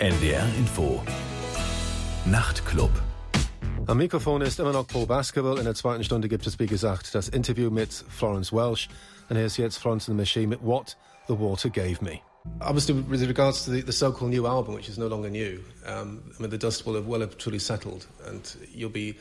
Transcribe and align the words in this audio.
NDR 0.00 0.46
Info. 0.56 1.02
Nachtclub. 2.24 2.90
Am 3.86 3.98
Mikrofon 3.98 4.40
ist 4.40 4.58
immer 4.58 4.72
noch 4.72 4.86
Paul 4.86 5.04
Baskerville. 5.04 5.58
In 5.58 5.64
der 5.64 5.74
zweiten 5.74 6.02
Stunde 6.04 6.26
gibt 6.30 6.46
es, 6.46 6.58
wie 6.58 6.64
gesagt, 6.64 7.14
das 7.14 7.28
Interview 7.28 7.68
mit 7.68 7.92
Florence 8.08 8.50
Welch. 8.50 8.88
Und 9.28 9.36
hier 9.36 9.44
ist 9.44 9.58
jetzt 9.58 9.76
Florence 9.76 10.08
and 10.08 10.16
the 10.16 10.22
Machine 10.22 10.46
mit 10.46 10.62
What 10.62 10.96
the 11.28 11.34
Water 11.38 11.68
Gave 11.68 12.02
Me. 12.02 12.20
Obviously, 12.60 12.94
with 12.94 13.20
regards 13.28 13.66
to 13.66 13.72
the, 13.72 13.82
the 13.82 13.92
so-called 13.92 14.32
new 14.32 14.46
album, 14.46 14.74
which 14.74 14.88
is 14.88 14.96
no 14.96 15.06
longer 15.06 15.28
new, 15.28 15.60
um, 15.84 16.22
I 16.38 16.40
mean, 16.40 16.50
the 16.50 16.56
dust 16.56 16.86
will 16.86 16.94
have 16.94 17.06
well 17.06 17.20
have 17.20 17.36
truly 17.36 17.58
settled, 17.58 18.06
and 18.26 18.40
you'll 18.72 18.88
be 18.88 19.18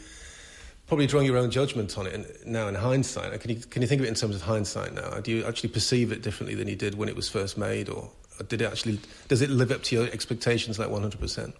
probably 0.88 1.07
drawing 1.07 1.25
your 1.25 1.38
own 1.38 1.52
judgment 1.52 1.98
on 1.98 2.07
it 2.07 2.48
now 2.48 2.70
in 2.70 2.75
hindsight. 2.75 3.38
Can 3.41 3.52
you, 3.52 3.57
can 3.57 3.82
you 3.82 3.88
think 3.89 4.00
of 4.00 4.05
it 4.05 4.09
in 4.09 4.16
terms 4.16 4.34
of 4.34 4.43
hindsight 4.43 4.93
now? 4.93 5.20
Do 5.20 5.30
you 5.30 5.43
actually 5.43 5.71
perceive 5.71 6.14
it 6.14 6.21
differently 6.21 6.55
than 6.55 6.70
you 6.70 6.77
did 6.77 6.96
when 6.96 7.09
it 7.09 7.18
was 7.18 7.27
first 7.27 7.57
made, 7.57 7.89
or 7.89 8.09
did 8.47 8.61
it 8.61 8.65
actually 8.65 8.99
does 9.27 9.41
it 9.41 9.49
live 9.49 9.71
up 9.71 9.83
to 9.83 9.95
your 9.95 10.05
expectations 10.07 10.80
like 10.80 10.89
100%? 10.89 11.53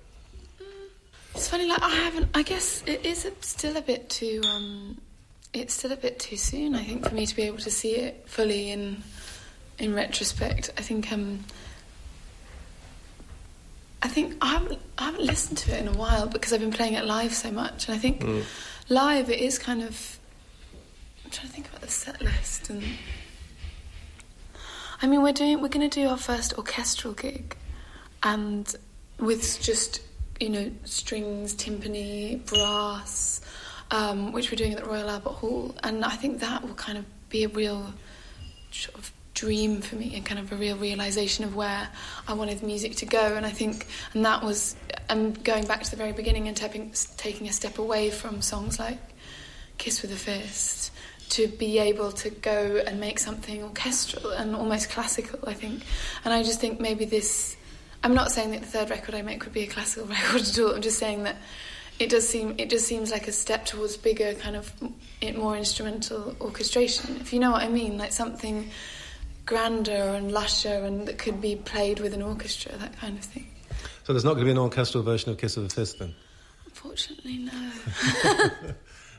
It's 1.35 1.47
funny, 1.47 1.67
like 1.67 1.81
I 1.81 1.89
haven't. 1.89 2.27
I 2.33 2.41
guess 2.41 2.83
it 2.85 3.05
is 3.05 3.29
still 3.41 3.77
a 3.77 3.81
bit 3.81 4.09
too. 4.09 4.41
Um, 4.47 4.97
it's 5.53 5.73
still 5.73 5.91
a 5.91 5.95
bit 5.95 6.20
too 6.20 6.37
soon. 6.37 6.75
I 6.75 6.84
think 6.84 7.07
for 7.07 7.13
me 7.13 7.25
to 7.25 7.35
be 7.35 7.43
able 7.43 7.59
to 7.59 7.71
see 7.71 7.95
it 7.95 8.23
fully 8.27 8.71
in 8.71 9.03
in 9.77 9.93
retrospect. 9.93 10.71
I 10.77 10.81
think 10.81 11.11
um, 11.11 11.45
I 14.01 14.07
think 14.07 14.35
I 14.41 14.48
haven't, 14.48 14.79
I 14.98 15.05
haven't 15.05 15.25
listened 15.25 15.57
to 15.59 15.75
it 15.75 15.81
in 15.81 15.87
a 15.87 15.98
while 15.98 16.27
because 16.27 16.53
I've 16.53 16.61
been 16.61 16.71
playing 16.71 16.93
it 16.93 17.05
live 17.05 17.34
so 17.34 17.51
much, 17.51 17.87
and 17.87 17.95
I 17.95 17.99
think 17.99 18.21
mm. 18.21 18.43
live 18.89 19.29
it 19.29 19.39
is 19.39 19.59
kind 19.59 19.81
of. 19.81 20.20
I'm 21.23 21.31
trying 21.31 21.48
to 21.48 21.53
think 21.53 21.70
about 21.70 21.81
the 21.81 21.89
set 21.89 22.21
list, 22.21 22.70
and 22.70 22.84
I 25.02 25.08
mean 25.08 25.21
we're 25.21 25.31
doing 25.31 25.62
we're 25.62 25.70
going 25.70 25.89
to 25.89 25.99
do 25.99 26.09
our 26.09 26.17
first 26.17 26.58
orchestral 26.58 27.13
gig, 27.13 27.55
and 28.21 28.73
with 29.17 29.62
just 29.62 30.02
you 30.40 30.49
know 30.49 30.71
strings, 30.84 31.54
timpani, 31.54 32.46
brass, 32.46 33.40
um, 33.91 34.34
which 34.34 34.51
we're 34.51 34.57
doing 34.57 34.73
at 34.73 34.84
the 34.84 34.90
Royal 34.90 35.10
Albert 35.10 35.29
Hall, 35.29 35.73
and 35.84 36.04
I 36.04 36.15
think 36.15 36.41
that 36.41 36.63
will 36.63 36.76
kind 36.76 36.98
of 36.98 37.05
be 37.29 37.46
a 37.46 37.49
real 37.49 37.93
sort 38.71 38.98
of 38.98 39.13
dream 39.34 39.79
for 39.79 39.96
me 39.96 40.13
and 40.15 40.26
kind 40.26 40.38
of 40.38 40.51
a 40.51 40.55
real 40.57 40.76
realization 40.76 41.45
of 41.45 41.55
where 41.55 41.88
I 42.27 42.34
wanted 42.34 42.62
music 42.62 42.98
to 42.98 43.05
go. 43.05 43.35
And 43.38 43.45
I 43.45 43.51
think, 43.51 43.88
and 44.13 44.26
that 44.26 44.43
was, 44.43 44.76
and 45.07 45.41
going 45.45 45.66
back 45.66 45.84
to 45.84 45.91
the 45.91 45.95
very 45.95 46.12
beginning 46.12 46.49
and 46.49 46.57
taking 46.57 47.48
a 47.48 47.54
step 47.54 47.79
away 47.79 48.10
from 48.10 48.41
songs 48.41 48.79
like 48.79 48.99
Kiss 49.77 50.01
with 50.01 50.12
a 50.12 50.18
Fist 50.18 50.91
to 51.30 51.48
be 51.48 51.80
able 51.80 52.12
to 52.12 52.30
go 52.30 52.84
and 52.85 52.99
make 52.99 53.20
something 53.20 53.63
orchestral 53.63 54.32
and 54.32 54.55
almost 54.55 54.90
classical, 54.90 55.40
I 55.48 55.54
think. 55.54 55.84
And 56.26 56.34
I 56.34 56.44
just 56.44 56.60
think 56.60 56.80
maybe 56.80 57.05
this, 57.05 57.55
I'm 58.04 58.13
not 58.13 58.32
saying 58.32 58.52
that 58.52 58.62
the 58.62 58.68
third 58.68 58.90
record 58.90 59.16
I 59.16 59.22
make 59.22 59.44
would 59.44 59.54
be 59.54 59.63
a 59.63 59.68
classical 59.68 60.07
record 60.10 60.41
at 60.41 60.60
all, 60.60 60.76
I'm 60.76 60.82
just 60.82 60.98
saying 60.98 61.24
that 61.24 61.38
it 62.00 62.10
does 62.10 62.27
seem 62.27 62.55
it 62.57 62.70
just 62.70 62.88
seems 62.88 63.12
like 63.12 63.27
a 63.27 63.32
step 63.32 63.66
towards 63.66 63.98
bigger 63.98 64.34
kind 64.35 64.56
of 64.56 64.72
more 65.35 65.57
instrumental 65.57 66.34
orchestration 66.40 67.18
if 67.19 67.34
you 67.34 67.41
know 67.41 67.52
what 67.52 67.62
i 67.62 67.68
mean 67.68 67.97
like 67.97 68.13
something 68.13 68.69
grander 69.50 69.91
and 69.91 70.31
lusher 70.31 70.85
and 70.85 71.07
that 71.07 71.18
could 71.18 71.41
be 71.41 71.56
played 71.56 72.00
with 72.00 72.13
an 72.13 72.22
orchestra, 72.22 72.72
that 72.78 72.96
kind 73.00 73.18
of 73.18 73.25
thing. 73.25 73.47
So 74.03 74.13
there's 74.13 74.24
not 74.24 74.34
going 74.34 74.41
to 74.41 74.46
be 74.46 74.52
an 74.52 74.59
orchestral 74.59 75.03
version 75.03 75.31
of 75.31 75.40
Kiss 75.40 75.57
of 75.57 75.63
the 75.63 75.74
Fist 75.74 75.97
then? 75.97 76.13
Unfortunately, 76.68 77.40
no. 77.40 77.72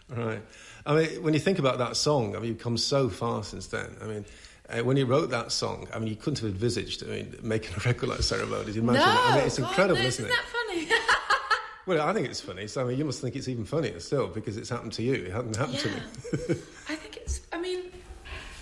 right. 0.17 0.41
I 0.87 0.95
mean, 0.95 1.23
when 1.23 1.35
you 1.35 1.41
think 1.41 1.59
about 1.59 1.79
that 1.79 1.97
song, 1.97 2.35
I 2.35 2.39
mean, 2.39 2.49
you've 2.49 2.59
come 2.59 2.77
so 2.77 3.09
far 3.09 3.45
since 3.45 3.67
then. 3.67 3.97
I 4.03 4.07
mean, 4.07 4.25
uh, 4.69 4.79
when 4.85 4.97
you 4.97 5.07
wrote 5.07 5.31
that 5.31 5.53
song, 5.53 5.89
I 5.93 5.99
mean, 5.99 6.09
you 6.09 6.17
couldn't 6.17 6.39
have 6.41 6.51
envisaged 6.51 7.03
I 7.03 7.07
mean, 7.07 7.37
making 7.43 7.75
a 7.77 7.81
record 7.89 8.09
like 8.09 8.23
Ceremonials. 8.23 8.77
Imagine, 8.77 9.01
no, 9.01 9.21
I 9.23 9.37
mean, 9.37 9.47
it's 9.47 9.59
incredible, 9.59 9.99
oh, 9.99 10.03
no, 10.03 10.09
isn't, 10.09 10.25
isn't 10.25 10.27
it? 10.27 10.73
Isn't 10.73 10.89
that 10.89 10.97
funny? 10.97 11.03
well, 11.87 12.09
I 12.09 12.13
think 12.13 12.29
it's 12.29 12.41
funny. 12.41 12.67
So, 12.67 12.83
I 12.83 12.85
mean, 12.85 12.99
you 12.99 13.05
must 13.05 13.21
think 13.21 13.37
it's 13.37 13.49
even 13.49 13.65
funnier 13.65 13.99
still 14.01 14.29
because 14.29 14.57
it's 14.57 14.69
happened 14.69 14.93
to 14.95 15.03
you. 15.03 15.15
It 15.15 15.33
hadn't 15.33 15.57
happened 15.57 15.77
yeah. 15.77 15.83
to 15.83 16.55
me. 16.55 16.61
I 16.89 16.97
think 16.97 17.17
it's, 17.17 17.41
I 17.53 17.61
mean, 17.61 17.91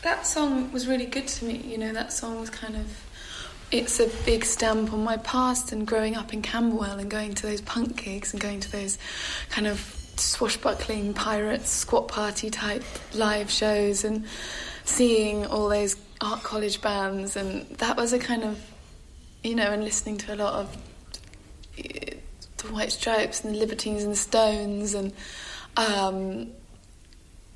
that 0.02 0.26
song 0.26 0.72
was 0.72 0.86
really 0.86 1.06
good 1.06 1.28
to 1.28 1.44
me. 1.44 1.56
You 1.56 1.78
know, 1.78 1.92
that 1.92 2.12
song 2.12 2.40
was 2.40 2.50
kind 2.50 2.76
of 2.76 3.04
it's 3.70 4.00
a 4.00 4.08
big 4.24 4.44
stamp 4.44 4.92
on 4.94 5.04
my 5.04 5.18
past 5.18 5.72
and 5.72 5.86
growing 5.86 6.16
up 6.16 6.32
in 6.32 6.40
Camberwell 6.40 6.98
and 6.98 7.10
going 7.10 7.34
to 7.34 7.46
those 7.46 7.60
punk 7.60 8.02
gigs 8.02 8.32
and 8.32 8.40
going 8.40 8.60
to 8.60 8.72
those 8.72 8.96
kind 9.50 9.66
of 9.66 9.97
swashbuckling 10.18 11.14
pirates 11.14 11.70
squat 11.70 12.08
party 12.08 12.50
type 12.50 12.84
live 13.14 13.50
shows 13.50 14.04
and 14.04 14.24
seeing 14.84 15.46
all 15.46 15.68
those 15.68 15.96
art 16.20 16.42
college 16.42 16.80
bands 16.80 17.36
and 17.36 17.68
that 17.78 17.96
was 17.96 18.12
a 18.12 18.18
kind 18.18 18.42
of 18.42 18.60
you 19.42 19.54
know 19.54 19.70
and 19.70 19.84
listening 19.84 20.16
to 20.16 20.34
a 20.34 20.36
lot 20.36 20.54
of 20.54 20.76
the 21.76 22.72
White 22.72 22.92
Stripes 22.92 23.44
and 23.44 23.54
the 23.54 23.58
Libertines 23.58 24.02
and 24.02 24.12
the 24.12 24.16
Stones 24.16 24.94
and 24.94 25.12
um, 25.76 26.48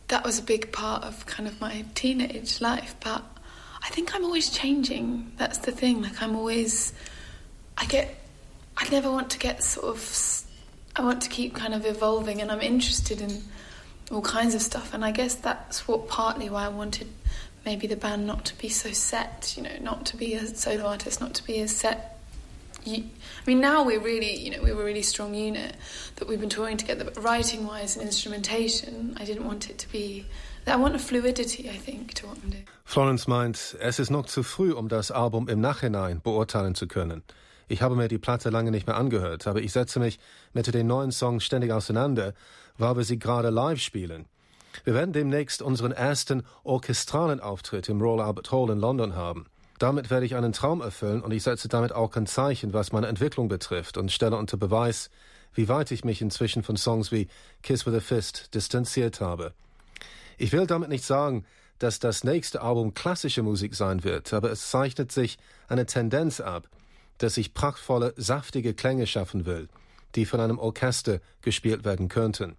that 0.08 0.24
was 0.24 0.38
a 0.38 0.42
big 0.42 0.72
part 0.72 1.02
of 1.04 1.26
kind 1.26 1.48
of 1.48 1.60
my 1.60 1.84
teenage 1.94 2.60
life. 2.60 2.94
But 3.00 3.24
I 3.82 3.88
think 3.88 4.14
I'm 4.14 4.24
always 4.24 4.50
changing. 4.50 5.32
That's 5.36 5.58
the 5.58 5.72
thing. 5.72 6.02
Like 6.02 6.22
I'm 6.22 6.36
always, 6.36 6.92
I 7.76 7.86
get, 7.86 8.14
I 8.76 8.88
never 8.90 9.10
want 9.10 9.30
to 9.30 9.38
get 9.38 9.64
sort 9.64 9.86
of, 9.86 10.44
I 10.94 11.03
want 11.03 11.22
to 11.22 11.28
keep 11.28 11.54
kind 11.54 11.75
of 11.75 11.86
evolving, 11.86 12.41
and 12.41 12.50
I'm 12.50 12.60
interested 12.60 13.20
in 13.20 13.42
all 14.10 14.22
kinds 14.22 14.54
of 14.54 14.62
stuff. 14.62 14.92
And 14.92 15.04
I 15.04 15.10
guess 15.10 15.34
that's 15.34 15.88
what 15.88 16.08
partly 16.08 16.50
why 16.50 16.66
I 16.66 16.69
wanted 16.69 17.08
maybe 17.64 17.86
the 17.86 17.97
band 17.97 18.26
not 18.26 18.44
to 18.47 18.58
be 18.58 18.69
so 18.69 18.92
set. 18.92 19.54
You 19.56 19.62
know, 19.62 19.76
not 19.81 20.06
to 20.06 20.16
be 20.16 20.34
a 20.34 20.47
solo 20.47 20.86
artist, 20.86 21.20
not 21.20 21.34
to 21.34 21.44
be 21.44 21.60
a 21.60 21.69
set 21.69 22.12
I 22.86 23.04
mean, 23.47 23.60
now 23.60 23.84
we're 23.84 24.00
really, 24.00 24.36
you 24.36 24.50
know, 24.50 24.62
we 24.62 24.72
were 24.72 24.82
a 24.82 24.84
really 24.84 25.02
strong 25.02 25.34
unit 25.34 25.76
that 26.16 26.28
we've 26.28 26.41
been 26.41 26.48
touring 26.48 26.76
together. 26.76 27.04
But 27.04 27.22
writing-wise 27.22 27.97
and 27.97 28.04
instrumentation, 28.04 29.16
I 29.20 29.25
didn't 29.25 29.47
want 29.47 29.70
it 29.70 29.78
to 29.78 29.92
be. 29.92 30.26
I 30.66 30.76
want 30.76 30.94
a 30.94 30.98
fluidity, 30.98 31.69
I 31.69 31.76
think, 31.76 32.14
to 32.14 32.26
what 32.26 32.38
I'm 32.42 32.50
doing. 32.50 32.66
Florence 32.84 33.26
meint, 33.26 33.76
es 33.81 33.98
ist 33.98 34.10
noch 34.10 34.26
zu 34.26 34.42
früh, 34.42 34.72
um 34.72 34.88
das 34.88 35.10
Album 35.10 35.48
im 35.48 35.60
Nachhinein 35.60 36.20
beurteilen 36.22 36.75
zu 36.75 36.86
können. 36.86 37.22
Ich 37.68 37.82
habe 37.82 37.96
mir 37.96 38.08
die 38.08 38.18
Platte 38.18 38.50
lange 38.50 38.70
nicht 38.70 38.86
mehr 38.86 38.96
angehört, 38.96 39.46
aber 39.46 39.60
ich 39.60 39.72
setze 39.72 40.00
mich 40.00 40.18
mit 40.52 40.72
den 40.72 40.86
neuen 40.86 41.12
Songs 41.12 41.44
ständig 41.44 41.72
auseinander, 41.72 42.34
weil 42.78 42.96
wir 42.96 43.04
sie 43.04 43.18
gerade 43.18 43.50
live 43.50 43.80
spielen. 43.80 44.26
Wir 44.84 44.94
werden 44.94 45.12
demnächst 45.12 45.62
unseren 45.62 45.92
ersten 45.92 46.44
orchestralen 46.64 47.40
Auftritt 47.40 47.88
im 47.88 48.00
Royal 48.00 48.26
Albert 48.26 48.50
Hall 48.50 48.70
in 48.70 48.78
London 48.78 49.14
haben. 49.14 49.46
Damit 49.78 50.10
werde 50.10 50.26
ich 50.26 50.36
einen 50.36 50.52
Traum 50.52 50.80
erfüllen 50.80 51.22
und 51.22 51.32
ich 51.32 51.42
setze 51.42 51.68
damit 51.68 51.92
auch 51.92 52.14
ein 52.14 52.26
Zeichen, 52.26 52.72
was 52.72 52.92
meine 52.92 53.08
Entwicklung 53.08 53.48
betrifft 53.48 53.96
und 53.96 54.12
stelle 54.12 54.36
unter 54.36 54.56
Beweis, 54.56 55.10
wie 55.54 55.68
weit 55.68 55.90
ich 55.90 56.04
mich 56.04 56.22
inzwischen 56.22 56.62
von 56.62 56.76
Songs 56.76 57.12
wie 57.12 57.28
Kiss 57.62 57.84
with 57.86 57.94
a 57.94 58.00
Fist 58.00 58.54
distanziert 58.54 59.20
habe. 59.20 59.52
Ich 60.38 60.52
will 60.52 60.66
damit 60.66 60.88
nicht 60.88 61.04
sagen, 61.04 61.44
dass 61.78 61.98
das 61.98 62.22
nächste 62.24 62.62
Album 62.62 62.94
klassische 62.94 63.42
Musik 63.42 63.74
sein 63.74 64.04
wird, 64.04 64.32
aber 64.32 64.50
es 64.50 64.70
zeichnet 64.70 65.10
sich 65.10 65.36
eine 65.68 65.84
Tendenz 65.84 66.40
ab, 66.40 66.68
dass 67.18 67.36
ich 67.36 67.54
prachtvolle, 67.54 68.14
saftige 68.16 68.74
Klänge 68.74 69.06
schaffen 69.06 69.46
will, 69.46 69.68
die 70.14 70.26
von 70.26 70.40
einem 70.40 70.58
Orchester 70.58 71.20
gespielt 71.40 71.84
werden 71.84 72.08
könnten. 72.08 72.56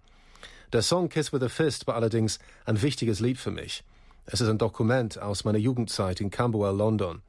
Der 0.72 0.82
Song 0.82 1.08
Kiss 1.08 1.32
with 1.32 1.42
a 1.42 1.48
Fist 1.48 1.86
war 1.86 1.94
allerdings 1.94 2.38
ein 2.64 2.82
wichtiges 2.82 3.20
Lied 3.20 3.38
für 3.38 3.50
mich. 3.50 3.84
Es 4.26 4.40
ist 4.40 4.48
ein 4.48 4.58
Dokument 4.58 5.18
aus 5.18 5.44
meiner 5.44 5.58
Jugendzeit 5.58 6.20
in 6.20 6.30
Camberwell, 6.30 6.76
London. 6.76 7.22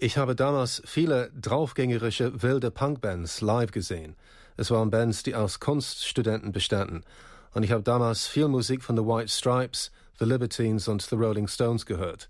Ich 0.00 0.16
habe 0.16 0.36
damals 0.36 0.82
viele 0.86 1.30
draufgängerische 1.40 2.42
wilde 2.42 2.70
Punkbands 2.70 3.40
live 3.40 3.72
gesehen. 3.72 4.14
Es 4.56 4.70
waren 4.70 4.90
Bands, 4.90 5.22
die 5.22 5.34
aus 5.34 5.60
Kunststudenten 5.60 6.52
bestanden. 6.52 7.04
Und 7.52 7.62
ich 7.62 7.72
habe 7.72 7.82
damals 7.82 8.26
viel 8.26 8.48
Musik 8.48 8.82
von 8.82 8.96
The 8.96 9.02
White 9.02 9.28
Stripes, 9.28 9.90
The 10.18 10.24
Libertines 10.24 10.88
und 10.88 11.02
The 11.02 11.16
Rolling 11.16 11.48
Stones 11.48 11.86
gehört. 11.86 12.28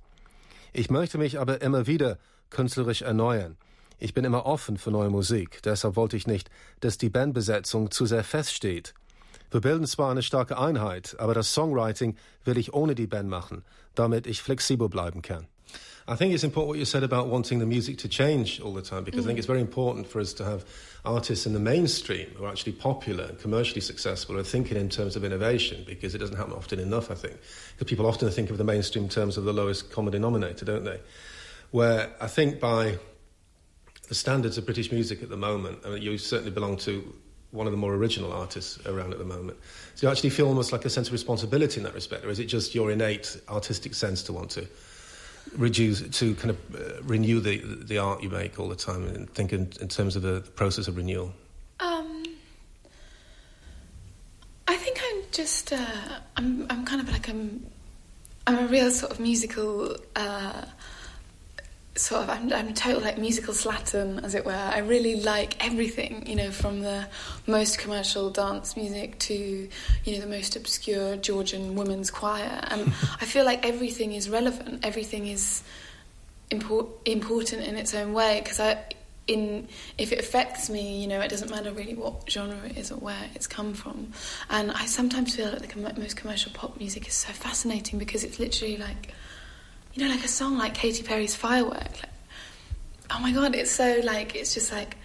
Ich 0.72 0.91
möchte 0.91 1.19
mich 1.19 1.38
aber 1.38 1.60
immer 1.60 1.87
wieder 1.87 2.19
künstlerisch 2.50 3.03
erneuern. 3.03 3.56
Ich 4.00 4.14
bin 4.14 4.25
immer 4.25 4.47
offen 4.47 4.78
für 4.78 4.92
neue 4.92 5.10
Musik. 5.10 5.60
Deshalb 5.65 5.97
wollte 5.97 6.16
ich 6.16 6.28
nicht, 6.28 6.50
dass 6.80 6.98
die 6.98 7.10
Bandbesetzung 7.10 7.91
zu 7.91 8.06
sehr 8.06 8.22
feststeht. 8.22 8.95
Wir 9.50 9.60
bilden 9.60 9.86
zwar 9.86 10.10
eine 10.10 10.22
starke 10.22 10.56
Einheit, 10.56 11.16
aber 11.18 11.34
das 11.34 11.53
Songwriting 11.53 12.16
will 12.45 12.59
ich 12.59 12.74
ohne 12.74 12.95
die 12.95 13.09
Band 13.09 13.28
machen, 13.28 13.65
damit 13.97 14.27
ich 14.27 14.41
flexibel 14.41 14.89
bleiben 14.89 15.22
kann. 15.22 15.48
I 16.06 16.15
think 16.16 16.33
it's 16.33 16.45
important 16.45 16.71
what 16.71 16.78
you 16.78 16.86
said 16.86 17.03
about 17.03 17.28
wanting 17.28 17.59
the 17.59 17.66
music 17.66 17.98
to 17.98 18.09
change 18.09 18.62
all 18.62 18.72
the 18.72 18.80
time 18.80 19.04
because 19.04 19.24
mm. 19.24 19.24
I 19.24 19.27
think 19.27 19.39
it's 19.39 19.47
very 19.47 19.60
important 19.60 20.06
for 20.06 20.21
us 20.21 20.33
to 20.36 20.44
have 20.44 20.65
artists 21.04 21.44
in 21.44 21.53
the 21.53 21.60
mainstream 21.60 22.28
who 22.34 22.44
are 22.44 22.51
actually 22.51 22.72
popular 22.72 23.24
and 23.24 23.39
commercially 23.39 23.83
successful 23.83 24.34
who 24.34 24.41
are 24.41 24.44
thinking 24.44 24.78
in 24.78 24.89
terms 24.89 25.16
of 25.16 25.24
innovation 25.24 25.84
because 25.86 26.15
it 26.15 26.18
doesn't 26.18 26.36
happen 26.36 26.54
often 26.54 26.78
enough, 26.78 27.10
I 27.10 27.15
think. 27.15 27.36
Because 27.77 27.91
people 27.91 28.06
often 28.06 28.30
think 28.30 28.48
of 28.48 28.56
the 28.56 28.65
mainstream 28.65 29.04
in 29.04 29.10
terms 29.10 29.36
of 29.36 29.44
the 29.44 29.53
lowest 29.53 29.92
common 29.92 30.12
denominator, 30.12 30.65
don't 30.65 30.84
they? 30.84 30.98
Where 31.72 32.10
I 32.22 32.27
think 32.27 32.59
by 32.59 32.98
the 34.09 34.15
standards 34.15 34.59
of 34.59 34.65
British 34.65 34.91
music 34.91 35.22
at 35.22 35.28
the 35.28 35.37
moment, 35.37 35.78
I 35.84 35.91
mean, 35.91 36.03
you 36.03 36.16
certainly 36.19 36.51
belong 36.51 36.77
to 36.78 37.15
one 37.51 37.66
of 37.66 37.72
the 37.72 37.78
more 37.78 37.95
original 37.95 38.33
artists 38.33 38.84
around 38.87 39.13
at 39.13 39.19
the 39.19 39.25
moment. 39.25 39.59
So 39.95 40.07
you 40.07 40.10
actually 40.10 40.31
feel 40.31 40.49
almost 40.49 40.72
like 40.72 40.84
a 40.84 40.91
sense 40.91 41.09
of 41.09 41.13
responsibility 41.13 41.78
in 41.78 41.84
that 41.84 41.95
respect, 41.95 42.25
or 42.25 42.31
is 42.31 42.39
it 42.39 42.47
just 42.47 42.75
your 42.75 42.91
innate 42.91 43.41
artistic 43.49 43.95
sense 43.95 44.22
to 44.25 44.33
want 44.33 44.51
to 44.51 44.66
reduce 45.57 46.03
to 46.19 46.34
kind 46.34 46.51
of 46.51 46.59
uh, 46.75 47.03
renew 47.03 47.41
the 47.41 47.63
the 47.84 47.97
art 47.97 48.22
you 48.22 48.28
make 48.28 48.59
all 48.59 48.69
the 48.69 48.77
time 48.77 49.05
and 49.09 49.33
think 49.34 49.53
in, 49.53 49.71
in 49.81 49.89
terms 49.89 50.15
of 50.15 50.21
the, 50.21 50.41
the, 50.41 50.51
process 50.51 50.89
of 50.89 50.97
renewal? 50.99 51.33
Um, 51.81 52.25
I 54.66 54.77
think 54.77 55.01
I'm 55.03 55.22
just 55.33 55.72
uh, 55.72 56.21
I'm 56.37 56.66
I'm 56.69 56.84
kind 56.84 57.01
of 57.01 57.11
like 57.11 57.31
I'm 57.31 57.66
I'm 58.47 58.59
a 58.59 58.69
real 58.69 58.91
sort 58.91 59.13
of 59.13 59.21
musical. 59.21 59.97
Uh, 60.15 60.65
sort 61.98 62.22
of 62.22 62.30
I'm, 62.30 62.53
I'm 62.53 62.68
a 62.68 62.72
total 62.72 63.00
like 63.03 63.18
musical 63.18 63.53
slattern 63.53 64.22
as 64.22 64.34
it 64.34 64.45
were. 64.45 64.53
I 64.53 64.78
really 64.78 65.21
like 65.21 65.65
everything 65.65 66.27
you 66.27 66.36
know 66.36 66.50
from 66.50 66.80
the 66.80 67.06
most 67.47 67.78
commercial 67.78 68.30
dance 68.30 68.77
music 68.77 69.18
to 69.21 69.68
you 70.04 70.15
know 70.15 70.21
the 70.21 70.27
most 70.28 70.56
obscure 70.56 71.16
georgian 71.16 71.74
women's 71.74 72.10
choir. 72.10 72.60
And 72.71 72.89
i 73.21 73.24
feel 73.24 73.45
like 73.45 73.66
everything 73.66 74.12
is 74.12 74.30
relevant. 74.30 74.84
Everything 74.84 75.27
is 75.27 75.62
import, 76.50 76.86
important 77.04 77.65
in 77.65 77.77
its 77.77 77.95
own 77.95 78.12
way. 78.12 78.41
Because 78.42 78.60
i 78.60 78.78
in 79.27 79.68
if 79.98 80.10
it 80.10 80.18
affects 80.18 80.71
me 80.71 81.03
you 81.03 81.06
know 81.06 81.21
it 81.21 81.28
doesn't 81.28 81.51
matter 81.51 81.71
really 81.71 81.94
what 81.94 82.15
genre 82.30 82.56
it 82.65 82.78
is 82.78 82.91
or 82.91 82.97
where 82.97 83.28
it's 83.34 83.47
come 83.47 83.74
from. 83.74 84.12
And 84.51 84.71
i 84.71 84.86
sometimes 84.86 85.36
feel 85.36 85.51
like 85.51 85.60
the 85.60 85.66
com- 85.66 86.01
most 86.01 86.16
commercial 86.16 86.53
pop 86.53 86.78
music 86.78 87.06
is 87.09 87.15
so 87.15 87.33
fascinating 87.33 87.98
because 87.98 88.24
it's 88.24 88.39
literally 88.39 88.77
like 88.77 89.12
you 89.98 90.06
know, 90.06 90.15
like 90.15 90.24
a 90.24 90.28
song 90.28 90.56
like 90.56 90.74
Katy 90.74 91.03
Perry's 91.03 91.34
Firework. 91.34 91.74
Like, 91.74 92.12
oh 93.10 93.18
my 93.18 93.33
god, 93.33 93.56
it's 93.56 93.72
so 93.72 94.00
like 94.04 94.36
it's 94.36 94.54
just 94.54 94.71
like 94.71 94.97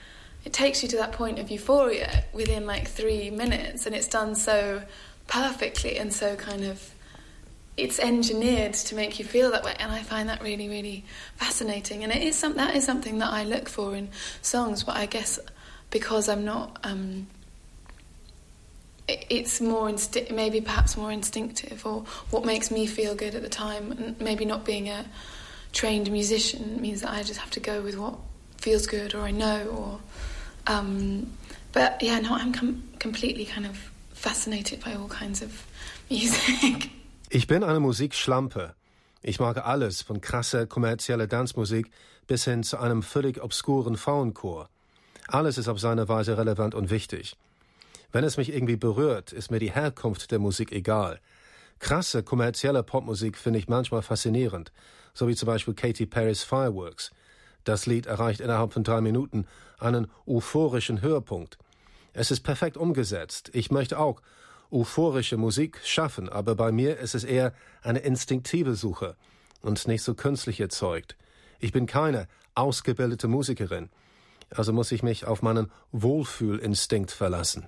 it 0.46 0.54
takes 0.54 0.84
you 0.84 0.90
to 0.90 0.98
that 0.98 1.14
point 1.14 1.40
of 1.40 1.50
euphoria 1.50 2.26
within 2.32 2.68
like 2.68 2.88
three 2.88 3.32
minutes, 3.32 3.88
and 3.88 3.96
it's 3.96 4.08
done 4.08 4.36
so 4.36 4.84
perfectly 5.26 5.98
and 5.98 6.14
so 6.14 6.36
kind 6.36 6.64
of 6.64 6.94
it's 7.76 7.98
engineered 7.98 8.74
to 8.74 8.94
make 8.94 9.18
you 9.18 9.26
feel 9.26 9.50
that 9.50 9.64
way 9.64 9.74
and 9.80 9.92
i 9.92 10.00
find 10.04 10.28
that 10.30 10.44
really 10.44 10.68
really 10.68 11.04
fascinating 11.38 12.04
and 12.04 12.12
it 12.12 12.22
is 12.22 12.36
some, 12.36 12.54
that 12.56 12.76
is 12.76 12.84
something 12.84 13.20
that 13.20 13.32
i 13.32 13.44
look 13.44 13.70
for 13.70 13.96
in 13.96 14.10
songs 14.42 14.84
but 14.84 14.96
i 14.98 15.06
guess 15.06 15.40
because 15.90 16.28
i'm 16.28 16.44
not 16.44 16.78
um, 16.84 17.26
it's 19.08 19.60
more 19.60 19.90
insti- 19.90 20.32
maybe 20.32 20.62
perhaps 20.62 20.96
more 20.96 21.12
instinctive 21.12 21.86
or 21.86 22.04
what 22.30 22.46
makes 22.46 22.72
me 22.72 22.86
feel 22.86 23.16
good 23.16 23.36
at 23.36 23.42
the 23.42 23.50
time 23.50 23.92
and 23.92 24.20
maybe 24.20 24.46
not 24.46 24.64
being 24.64 24.90
a 24.90 25.06
trained 25.74 26.10
musician 26.12 26.82
means 26.82 27.02
that 27.02 27.12
I 27.12 27.24
just 27.24 27.40
have 27.40 27.52
to 27.52 27.60
go 27.60 27.82
with 27.82 27.98
what 27.98 28.16
feels 28.58 28.88
good 28.88 29.14
or 29.14 29.22
I 29.22 29.32
know 29.32 29.68
or 29.68 30.00
um, 30.74 31.34
but 31.74 32.02
yeah 32.02 32.20
no 32.20 32.34
I'm 32.36 32.54
com- 32.54 32.84
completely 33.00 33.46
kind 33.46 33.66
of 33.66 33.78
fascinated 34.14 34.84
by 34.84 34.94
all 34.94 35.10
kinds 35.10 35.42
of 35.42 35.66
music 36.10 36.90
Ich 37.36 37.48
bin 37.48 37.64
eine 37.64 37.80
Musikschlampe. 37.80 38.76
Ich 39.24 39.40
mag 39.40 39.66
alles, 39.66 40.04
von 40.04 40.22
krasser 40.22 40.68
kommerzieller 40.68 41.28
Tanzmusik 41.28 41.90
bis 42.28 42.44
hin 42.44 42.62
zu 42.62 42.78
einem 42.78 43.02
völlig 43.02 43.42
obskuren 43.42 43.98
Frauenchor. 43.98 44.70
Alles 45.30 45.58
ist 45.58 45.68
auf 45.68 45.80
seine 45.80 46.08
Weise 46.08 46.38
relevant 46.38 46.76
und 46.76 46.92
wichtig. 46.92 47.36
Wenn 48.14 48.24
es 48.24 48.38
mich 48.38 48.54
irgendwie 48.54 48.76
berührt, 48.76 49.34
ist 49.34 49.50
mir 49.50 49.58
die 49.58 49.72
Herkunft 49.72 50.30
der 50.30 50.38
Musik 50.38 50.72
egal. 50.72 51.20
Krasse 51.80 52.22
kommerzielle 52.22 52.84
Popmusik 52.84 53.36
finde 53.40 53.58
ich 53.58 53.68
manchmal 53.68 54.04
faszinierend, 54.04 54.72
so 55.16 55.28
wie 55.28 55.36
zum 55.36 55.48
Beispiel 55.48 55.74
Katy 55.74 56.06
Perry's 56.06 56.44
Fireworks. 56.44 57.12
Das 57.64 57.88
Lied 57.88 58.06
erreicht 58.06 58.40
innerhalb 58.40 58.72
von 58.72 58.84
drei 58.84 59.02
Minuten 59.02 59.48
einen 59.80 60.12
euphorischen 60.28 61.02
Höhepunkt. 61.02 61.58
Es 62.14 62.30
ist 62.30 62.42
perfekt 62.42 62.78
umgesetzt. 62.78 63.50
Ich 63.52 63.72
möchte 63.72 63.98
auch 63.98 64.22
euphorische 64.70 65.38
Musik 65.38 65.80
schaffen, 65.84 66.30
aber 66.30 66.54
bei 66.54 66.72
mir 66.72 67.00
ist 67.00 67.16
es 67.16 67.24
eher 67.24 67.52
eine 67.82 68.00
instinktive 68.00 68.76
Suche 68.76 69.16
und 69.62 69.88
nicht 69.88 70.04
so 70.04 70.14
künstlich 70.14 70.60
erzeugt. 70.60 71.18
Ich 71.60 71.72
bin 71.72 71.88
keine 71.88 72.28
ausgebildete 72.54 73.28
Musikerin, 73.28 73.90
also 74.52 74.72
muss 74.72 74.92
ich 74.92 75.02
mich 75.02 75.26
auf 75.26 75.42
meinen 75.42 75.72
Wohlfühlinstinkt 75.92 77.10
verlassen. 77.10 77.68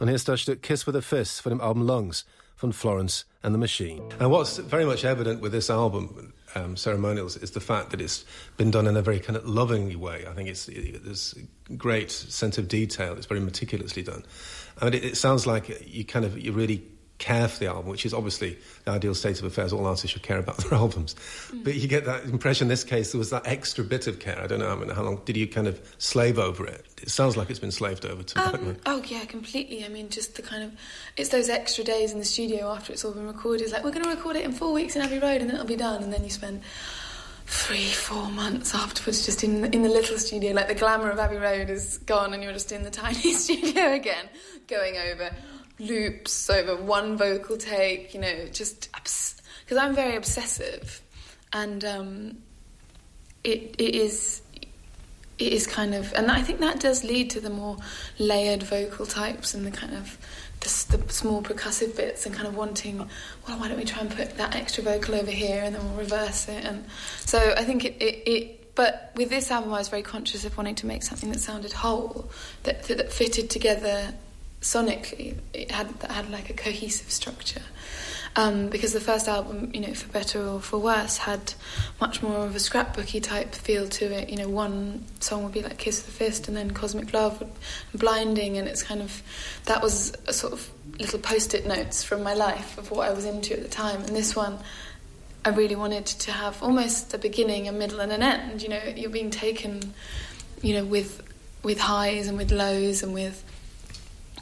Und 0.00 0.08
hier 0.08 0.16
ist 0.16 0.28
das 0.28 0.50
Kiss 0.62 0.86
with 0.86 0.96
a 0.96 1.02
Fist 1.02 1.42
von 1.42 1.50
dem 1.50 1.60
Album 1.60 1.86
Lungs 1.86 2.24
von 2.56 2.72
Florence 2.72 3.26
and 3.42 3.54
the 3.54 3.58
Machine. 3.58 4.02
And 4.18 4.30
what's 4.30 4.56
very 4.56 4.86
much 4.86 5.04
evident 5.04 5.42
with 5.42 5.52
this 5.52 5.68
album, 5.68 6.32
um, 6.54 6.74
Ceremonials, 6.74 7.36
is 7.36 7.50
the 7.50 7.60
fact 7.60 7.90
that 7.90 8.00
it's 8.00 8.24
been 8.56 8.70
done 8.70 8.86
in 8.86 8.96
a 8.96 9.02
very 9.02 9.20
kind 9.20 9.36
of 9.36 9.46
loving 9.46 10.00
way. 10.00 10.24
I 10.26 10.32
think 10.32 10.48
it's 10.48 10.68
it, 10.68 11.04
there's 11.04 11.34
great 11.76 12.10
sense 12.10 12.56
of 12.56 12.66
detail. 12.66 13.14
It's 13.14 13.26
very 13.26 13.40
meticulously 13.40 14.02
done. 14.02 14.24
I 14.80 14.86
mean, 14.86 14.94
it, 14.94 15.04
it 15.04 15.16
sounds 15.18 15.46
like 15.46 15.68
you 15.86 16.06
kind 16.06 16.24
of 16.24 16.38
you 16.38 16.52
really 16.52 16.82
care 17.20 17.46
for 17.46 17.60
the 17.60 17.66
album, 17.66 17.86
which 17.86 18.04
is 18.04 18.12
obviously 18.12 18.58
the 18.84 18.90
ideal 18.90 19.14
state 19.14 19.38
of 19.38 19.44
affairs. 19.44 19.72
All 19.72 19.86
artists 19.86 20.10
should 20.10 20.22
care 20.22 20.38
about 20.38 20.56
their 20.56 20.74
albums. 20.74 21.14
Mm. 21.52 21.62
But 21.62 21.76
you 21.76 21.86
get 21.86 22.04
that 22.06 22.24
impression 22.24 22.64
in 22.64 22.68
this 22.68 22.82
case 22.82 23.12
there 23.12 23.18
was 23.18 23.30
that 23.30 23.46
extra 23.46 23.84
bit 23.84 24.08
of 24.08 24.18
care. 24.18 24.40
I 24.40 24.48
don't 24.48 24.58
know 24.58 24.70
I 24.70 24.74
mean, 24.74 24.88
how 24.88 25.02
long 25.02 25.20
did 25.24 25.36
you 25.36 25.46
kind 25.46 25.68
of 25.68 25.80
slave 25.98 26.38
over 26.38 26.66
it? 26.66 26.84
It 27.00 27.10
sounds 27.10 27.36
like 27.36 27.50
it's 27.50 27.58
been 27.58 27.70
slaved 27.70 28.04
over 28.04 28.22
to 28.22 28.40
um, 28.40 28.76
Oh, 28.86 29.02
yeah, 29.06 29.24
completely. 29.26 29.84
I 29.84 29.88
mean, 29.88 30.08
just 30.08 30.34
the 30.34 30.42
kind 30.42 30.64
of, 30.64 30.72
it's 31.16 31.28
those 31.28 31.48
extra 31.48 31.84
days 31.84 32.12
in 32.12 32.18
the 32.18 32.24
studio 32.24 32.72
after 32.72 32.92
it's 32.92 33.04
all 33.04 33.12
been 33.12 33.26
recorded. 33.26 33.64
It's 33.64 33.72
like, 33.72 33.84
we're 33.84 33.92
going 33.92 34.04
to 34.04 34.10
record 34.10 34.36
it 34.36 34.44
in 34.44 34.52
four 34.52 34.72
weeks 34.72 34.96
in 34.96 35.02
Abbey 35.02 35.18
Road 35.18 35.40
and 35.40 35.48
then 35.48 35.54
it'll 35.54 35.66
be 35.66 35.76
done. 35.76 36.02
And 36.02 36.12
then 36.12 36.24
you 36.24 36.30
spend 36.30 36.62
three, 37.46 37.86
four 37.86 38.30
months 38.30 38.74
afterwards 38.74 39.26
just 39.26 39.44
in 39.44 39.60
the, 39.60 39.74
in 39.74 39.82
the 39.82 39.88
little 39.88 40.18
studio. 40.18 40.52
Like 40.52 40.68
the 40.68 40.74
glamour 40.74 41.10
of 41.10 41.18
Abbey 41.18 41.36
Road 41.36 41.68
is 41.68 41.98
gone 41.98 42.32
and 42.32 42.42
you're 42.42 42.52
just 42.52 42.72
in 42.72 42.82
the 42.82 42.90
tiny 42.90 43.32
studio 43.34 43.92
again, 43.92 44.28
going 44.66 44.96
over 44.96 45.30
loops 45.80 46.48
over 46.50 46.76
one 46.76 47.16
vocal 47.16 47.56
take, 47.56 48.14
you 48.14 48.20
know, 48.20 48.46
just 48.52 48.88
because 48.92 49.78
I'm 49.78 49.94
very 49.94 50.16
obsessive, 50.16 51.00
and 51.52 51.84
um, 51.84 52.38
it 53.42 53.74
it 53.78 53.94
is 53.94 54.42
it 55.38 55.52
is 55.54 55.66
kind 55.66 55.94
of, 55.94 56.12
and 56.12 56.30
I 56.30 56.42
think 56.42 56.60
that 56.60 56.80
does 56.80 57.02
lead 57.02 57.30
to 57.30 57.40
the 57.40 57.48
more 57.48 57.78
layered 58.18 58.62
vocal 58.62 59.06
types 59.06 59.54
and 59.54 59.66
the 59.66 59.70
kind 59.70 59.94
of 59.94 60.18
the, 60.60 60.98
the 60.98 61.12
small 61.12 61.42
percussive 61.42 61.96
bits 61.96 62.26
and 62.26 62.34
kind 62.34 62.46
of 62.46 62.54
wanting, 62.54 62.98
well, 62.98 63.58
why 63.58 63.68
don't 63.68 63.78
we 63.78 63.84
try 63.84 64.02
and 64.02 64.10
put 64.14 64.36
that 64.36 64.54
extra 64.54 64.84
vocal 64.84 65.14
over 65.14 65.30
here 65.30 65.62
and 65.64 65.74
then 65.74 65.82
we'll 65.82 65.98
reverse 65.98 66.46
it, 66.48 66.64
and 66.64 66.84
so 67.20 67.54
I 67.56 67.64
think 67.64 67.84
it, 67.84 67.96
it, 68.00 68.28
it 68.28 68.74
but 68.74 69.12
with 69.16 69.30
this 69.30 69.50
album, 69.50 69.74
I 69.74 69.78
was 69.78 69.88
very 69.88 70.02
conscious 70.02 70.44
of 70.44 70.56
wanting 70.56 70.76
to 70.76 70.86
make 70.86 71.02
something 71.02 71.30
that 71.32 71.40
sounded 71.40 71.72
whole, 71.72 72.30
that, 72.62 72.84
that 72.84 73.12
fitted 73.12 73.50
together 73.50 74.14
sonically 74.60 75.36
it 75.54 75.70
had 75.70 75.88
that 76.00 76.10
had 76.10 76.30
like 76.30 76.50
a 76.50 76.52
cohesive 76.52 77.10
structure. 77.10 77.62
Um, 78.36 78.68
because 78.68 78.92
the 78.92 79.00
first 79.00 79.26
album 79.26 79.72
you 79.74 79.80
know 79.80 79.92
for 79.92 80.08
better 80.12 80.40
or 80.40 80.60
for 80.60 80.78
worse 80.78 81.16
had 81.16 81.54
much 82.00 82.22
more 82.22 82.46
of 82.46 82.54
a 82.54 82.58
scrapbooky 82.58 83.22
type 83.22 83.54
feel 83.54 83.88
to 83.88 84.12
it. 84.12 84.28
You 84.28 84.36
know 84.36 84.48
one 84.48 85.04
song 85.18 85.42
would 85.44 85.52
be 85.52 85.62
like 85.62 85.78
kiss 85.78 86.02
the 86.02 86.12
fist 86.12 86.46
and 86.46 86.56
then 86.56 86.70
cosmic 86.70 87.12
love 87.12 87.42
blinding 87.94 88.56
and 88.58 88.68
it's 88.68 88.82
kind 88.82 89.00
of 89.02 89.22
that 89.64 89.82
was 89.82 90.12
a 90.28 90.32
sort 90.32 90.52
of 90.52 90.70
little 90.98 91.18
post-it 91.18 91.66
notes 91.66 92.04
from 92.04 92.22
my 92.22 92.34
life 92.34 92.76
of 92.78 92.90
what 92.90 93.08
I 93.08 93.12
was 93.12 93.24
into 93.24 93.54
at 93.54 93.62
the 93.62 93.68
time. 93.68 94.02
And 94.02 94.14
this 94.14 94.36
one 94.36 94.58
I 95.44 95.48
really 95.48 95.76
wanted 95.76 96.04
to 96.06 96.32
have 96.32 96.62
almost 96.62 97.14
a 97.14 97.18
beginning 97.18 97.66
a 97.66 97.72
middle 97.72 98.00
and 98.00 98.12
an 98.12 98.22
end. 98.22 98.62
You 98.62 98.68
know 98.68 98.82
you're 98.94 99.10
being 99.10 99.30
taken 99.30 99.94
you 100.62 100.74
know 100.74 100.84
with 100.84 101.26
with 101.64 101.80
highs 101.80 102.28
and 102.28 102.38
with 102.38 102.52
lows 102.52 103.02
and 103.02 103.12
with 103.12 103.44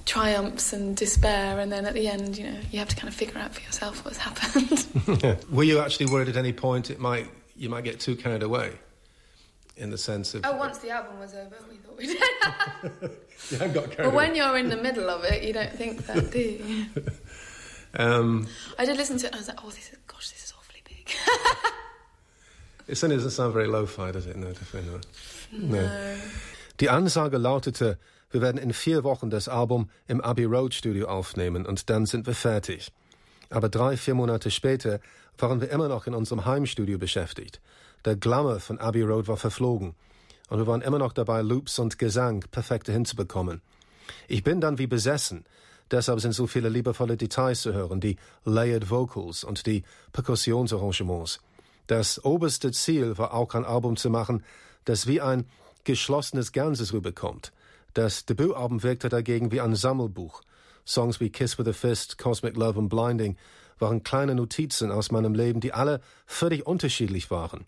triumphs 0.09 0.73
and 0.73 0.97
despair, 0.97 1.61
and 1.61 1.71
then 1.71 1.85
at 1.85 1.93
the 1.93 2.09
end, 2.09 2.39
you 2.39 2.51
know, 2.51 2.59
you 2.73 2.79
have 2.79 2.89
to 2.89 2.97
kind 2.97 3.09
of 3.09 3.15
figure 3.15 3.39
out 3.39 3.55
for 3.55 3.61
yourself 3.61 4.05
what's 4.05 4.17
happened. 4.17 5.45
Were 5.51 5.65
you 5.65 5.81
actually 5.81 6.07
worried 6.07 6.29
at 6.31 6.37
any 6.37 6.53
point 6.53 6.91
it 6.91 6.99
might 6.99 7.29
you 7.57 7.69
might 7.69 7.85
get 7.85 8.01
too 8.01 8.17
carried 8.17 8.43
away? 8.43 8.73
In 9.77 9.91
the 9.91 9.99
sense 9.99 10.35
of 10.35 10.45
oh, 10.45 10.57
once 10.57 10.79
the 10.79 10.91
album 10.91 11.21
was 11.21 11.35
over, 11.35 11.57
we 11.71 11.77
thought 11.77 11.97
we 11.97 12.07
did. 12.07 12.17
you 13.51 13.59
haven't 13.59 13.75
got 13.75 13.91
carried. 13.93 14.09
But 14.09 14.15
when 14.15 14.35
you're 14.35 14.57
in 14.59 14.71
the 14.71 14.77
middle 14.77 15.09
of 15.09 15.23
it, 15.23 15.45
you 15.45 15.53
don't 15.53 15.73
think 15.73 16.05
that, 16.07 16.33
do 16.33 16.41
you? 16.41 16.87
Um, 17.95 18.47
I 18.79 18.85
did 18.85 18.99
listen 18.99 19.17
to 19.17 19.27
it, 19.27 19.29
and 19.29 19.37
I 19.37 19.39
was 19.39 19.49
like, 19.49 19.65
"Oh, 19.65 19.71
this 19.71 19.91
is 19.91 19.97
gosh, 20.07 20.29
this 20.29 20.45
is 20.45 20.53
awfully 20.59 20.83
big." 20.85 21.11
it 22.87 22.97
certainly 22.97 23.17
doesn't 23.17 23.31
sound 23.31 23.55
very 23.55 23.67
lo-fi, 23.67 24.13
does 24.13 24.27
it? 24.27 24.37
No, 24.37 24.53
definitely 24.53 24.91
not. 24.93 25.07
No. 25.53 25.81
no. 25.81 26.17
Die 26.77 26.87
Ansage 26.87 27.39
lautete, 27.39 27.97
Wir 28.31 28.43
werden 28.43 28.59
in 28.59 28.73
vier 28.73 29.05
Wochen 29.05 29.31
das 29.31 29.49
Album 29.49 29.89
im 30.07 30.21
Abbey 30.21 30.45
Road 30.45 30.75
Studio 30.75 31.09
aufnehmen 31.09 31.65
und 31.65 31.89
dann 31.89 32.05
sind 32.05 32.27
wir 32.27 32.35
fertig. 32.35 32.93
Aber 33.51 33.69
drei, 33.69 33.97
vier 33.97 34.15
Monate 34.15 34.51
später 34.51 35.01
waren 35.39 35.61
wir 35.61 35.71
immer 35.71 35.89
noch 35.89 36.07
in 36.07 36.15
unserem 36.15 36.45
Heimstudio 36.45 36.99
beschäftigt. 36.99 37.61
Der 38.05 38.17
Glamour 38.17 38.61
von 38.61 38.79
Abbey 38.79 39.03
Road 39.03 39.29
war 39.29 39.37
verflogen. 39.37 39.95
Und 40.51 40.59
wir 40.59 40.67
waren 40.67 40.83
immer 40.83 40.99
noch 40.99 41.13
dabei, 41.13 41.43
Loops 41.43 41.79
und 41.79 41.99
Gesang 41.99 42.45
perfekte 42.51 42.93
hinzubekommen. 42.93 43.63
Ich 44.29 44.43
bin 44.43 44.61
dann 44.61 44.79
wie 44.79 44.87
besessen. 44.87 45.45
Deshalb 45.91 46.21
sind 46.21 46.33
so 46.33 46.47
viele 46.47 46.69
liebevolle 46.69 47.17
Details 47.17 47.63
zu 47.63 47.73
hören, 47.73 48.01
die 48.01 48.17
Layered 48.45 48.91
Vocals 48.91 49.43
und 49.43 49.67
die 49.67 49.85
Perkussionsarrangements. 50.13 51.41
Das 51.87 52.23
oberste 52.25 52.73
Ziel 52.73 53.17
war 53.17 53.33
auch 53.33 53.55
ein 53.55 53.65
Album 53.65 53.97
zu 53.97 54.11
machen, 54.11 54.45
das 54.85 55.07
wie 55.07 55.23
ein 55.23 55.47
geschlossenes 55.85 56.53
Ganzes 56.53 56.93
rüberkommt. 56.93 57.53
Das 57.99 58.25
Debütalbum 58.27 58.85
wirkte 58.85 59.09
dagegen 59.09 59.51
wie 59.51 59.61
ein 59.61 59.75
Sammelbuch. 59.75 60.43
Songs 60.87 61.19
wie 61.19 61.31
Kiss 61.31 61.59
with 61.59 61.67
a 61.67 61.73
Fist, 61.73 62.17
Cosmic 62.17 62.57
Love 62.57 62.79
und 62.79 62.89
Blinding 62.89 63.37
waren 63.81 64.05
kleine 64.05 64.37
Notizen 64.37 64.93
aus 64.93 65.11
meinem 65.11 65.35
Leben, 65.35 65.59
die 65.59 65.73
alle 65.73 66.01
völlig 66.25 66.65
unterschiedlich 66.65 67.33
waren. 67.33 67.67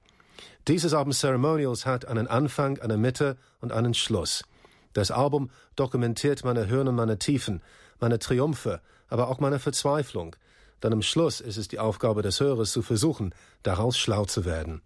Dieses 0.68 0.94
Album 0.94 1.12
Ceremonials 1.12 1.84
hat 1.84 2.04
einen 2.04 2.28
Anfang, 2.28 2.78
eine 2.78 2.96
Mitte 2.96 3.38
und 3.60 3.72
einen 3.72 3.92
Schluss. 3.92 4.44
Das 4.92 5.10
Album 5.10 5.50
dokumentiert 5.74 6.44
meine 6.44 6.68
Höhen 6.68 6.86
und 6.86 6.94
meine 6.94 7.18
Tiefen, 7.18 7.60
meine 7.98 8.20
Triumphe, 8.20 8.80
aber 9.08 9.30
auch 9.30 9.40
meine 9.40 9.58
Verzweiflung. 9.58 10.36
Dann 10.78 10.92
am 10.92 11.02
Schluss 11.02 11.40
ist 11.40 11.56
es 11.56 11.66
die 11.66 11.80
Aufgabe 11.80 12.22
des 12.22 12.38
Hörers 12.38 12.70
zu 12.70 12.82
versuchen, 12.82 13.34
daraus 13.64 13.98
schlau 13.98 14.26
zu 14.26 14.44
werden. 14.44 14.80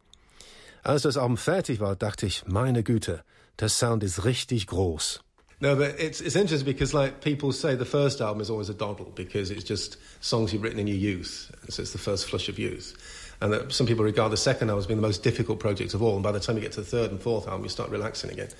Als 0.82 1.02
das 1.02 1.18
Album 1.18 1.36
fertig 1.36 1.80
war, 1.80 1.96
dachte 1.96 2.24
ich, 2.24 2.46
meine 2.46 2.82
Güte, 2.82 3.22
der 3.60 3.68
Sound 3.68 4.02
ist 4.04 4.24
richtig 4.24 4.68
groß. 4.68 5.23
No, 5.64 5.74
but 5.74 5.98
it's 5.98 6.20
it's 6.20 6.36
interesting 6.36 6.70
because 6.70 6.92
like 6.92 7.22
people 7.22 7.50
say 7.50 7.74
the 7.74 7.86
first 7.86 8.20
album 8.20 8.42
is 8.42 8.50
always 8.50 8.68
a 8.68 8.74
doddle 8.74 9.10
because 9.14 9.50
it's 9.50 9.64
just 9.64 9.96
songs 10.22 10.52
you've 10.52 10.62
written 10.62 10.78
in 10.78 10.86
your 10.86 10.98
youth, 10.98 11.50
so 11.70 11.80
it's 11.80 11.92
the 11.92 11.98
first 11.98 12.28
flush 12.28 12.50
of 12.50 12.58
youth. 12.58 13.32
And 13.40 13.50
that 13.50 13.72
some 13.72 13.86
people 13.86 14.04
regard 14.04 14.30
the 14.30 14.36
second 14.36 14.68
album 14.68 14.80
as 14.80 14.86
being 14.86 15.00
the 15.00 15.06
most 15.06 15.22
difficult 15.22 15.60
project 15.60 15.94
of 15.94 16.02
all. 16.02 16.16
And 16.16 16.22
by 16.22 16.32
the 16.32 16.38
time 16.40 16.56
you 16.56 16.60
get 16.60 16.72
to 16.72 16.82
the 16.82 16.86
third 16.86 17.10
and 17.12 17.18
fourth 17.18 17.48
album, 17.48 17.62
you 17.62 17.70
start 17.70 17.88
relaxing 17.88 18.30
again. 18.30 18.50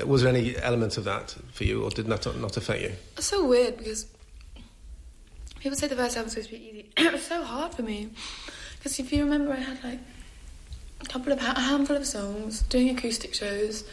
Uh, 0.00 0.06
was 0.06 0.22
there 0.22 0.34
any 0.34 0.56
element 0.56 0.96
of 0.96 1.04
that 1.04 1.36
for 1.52 1.64
you, 1.64 1.84
or 1.84 1.90
did 1.90 2.06
that 2.06 2.40
not 2.40 2.56
affect 2.56 2.80
you? 2.80 2.92
It's 3.18 3.26
so 3.26 3.46
weird 3.46 3.76
because 3.76 4.06
people 5.60 5.76
say 5.76 5.88
the 5.88 5.94
first 5.94 6.16
album 6.16 6.24
was 6.24 6.32
supposed 6.32 6.48
to 6.48 6.56
be 6.56 6.68
easy. 6.68 6.86
it 6.96 7.12
was 7.12 7.26
so 7.26 7.42
hard 7.44 7.74
for 7.74 7.82
me 7.82 8.08
because 8.78 8.98
if 8.98 9.12
you 9.12 9.24
remember, 9.24 9.52
I 9.52 9.56
had 9.56 9.84
like 9.84 9.98
a 11.02 11.04
couple 11.04 11.34
of 11.34 11.38
a 11.38 11.60
handful 11.60 11.96
of 11.96 12.06
songs, 12.06 12.62
doing 12.62 12.88
acoustic 12.88 13.34
shows 13.34 13.84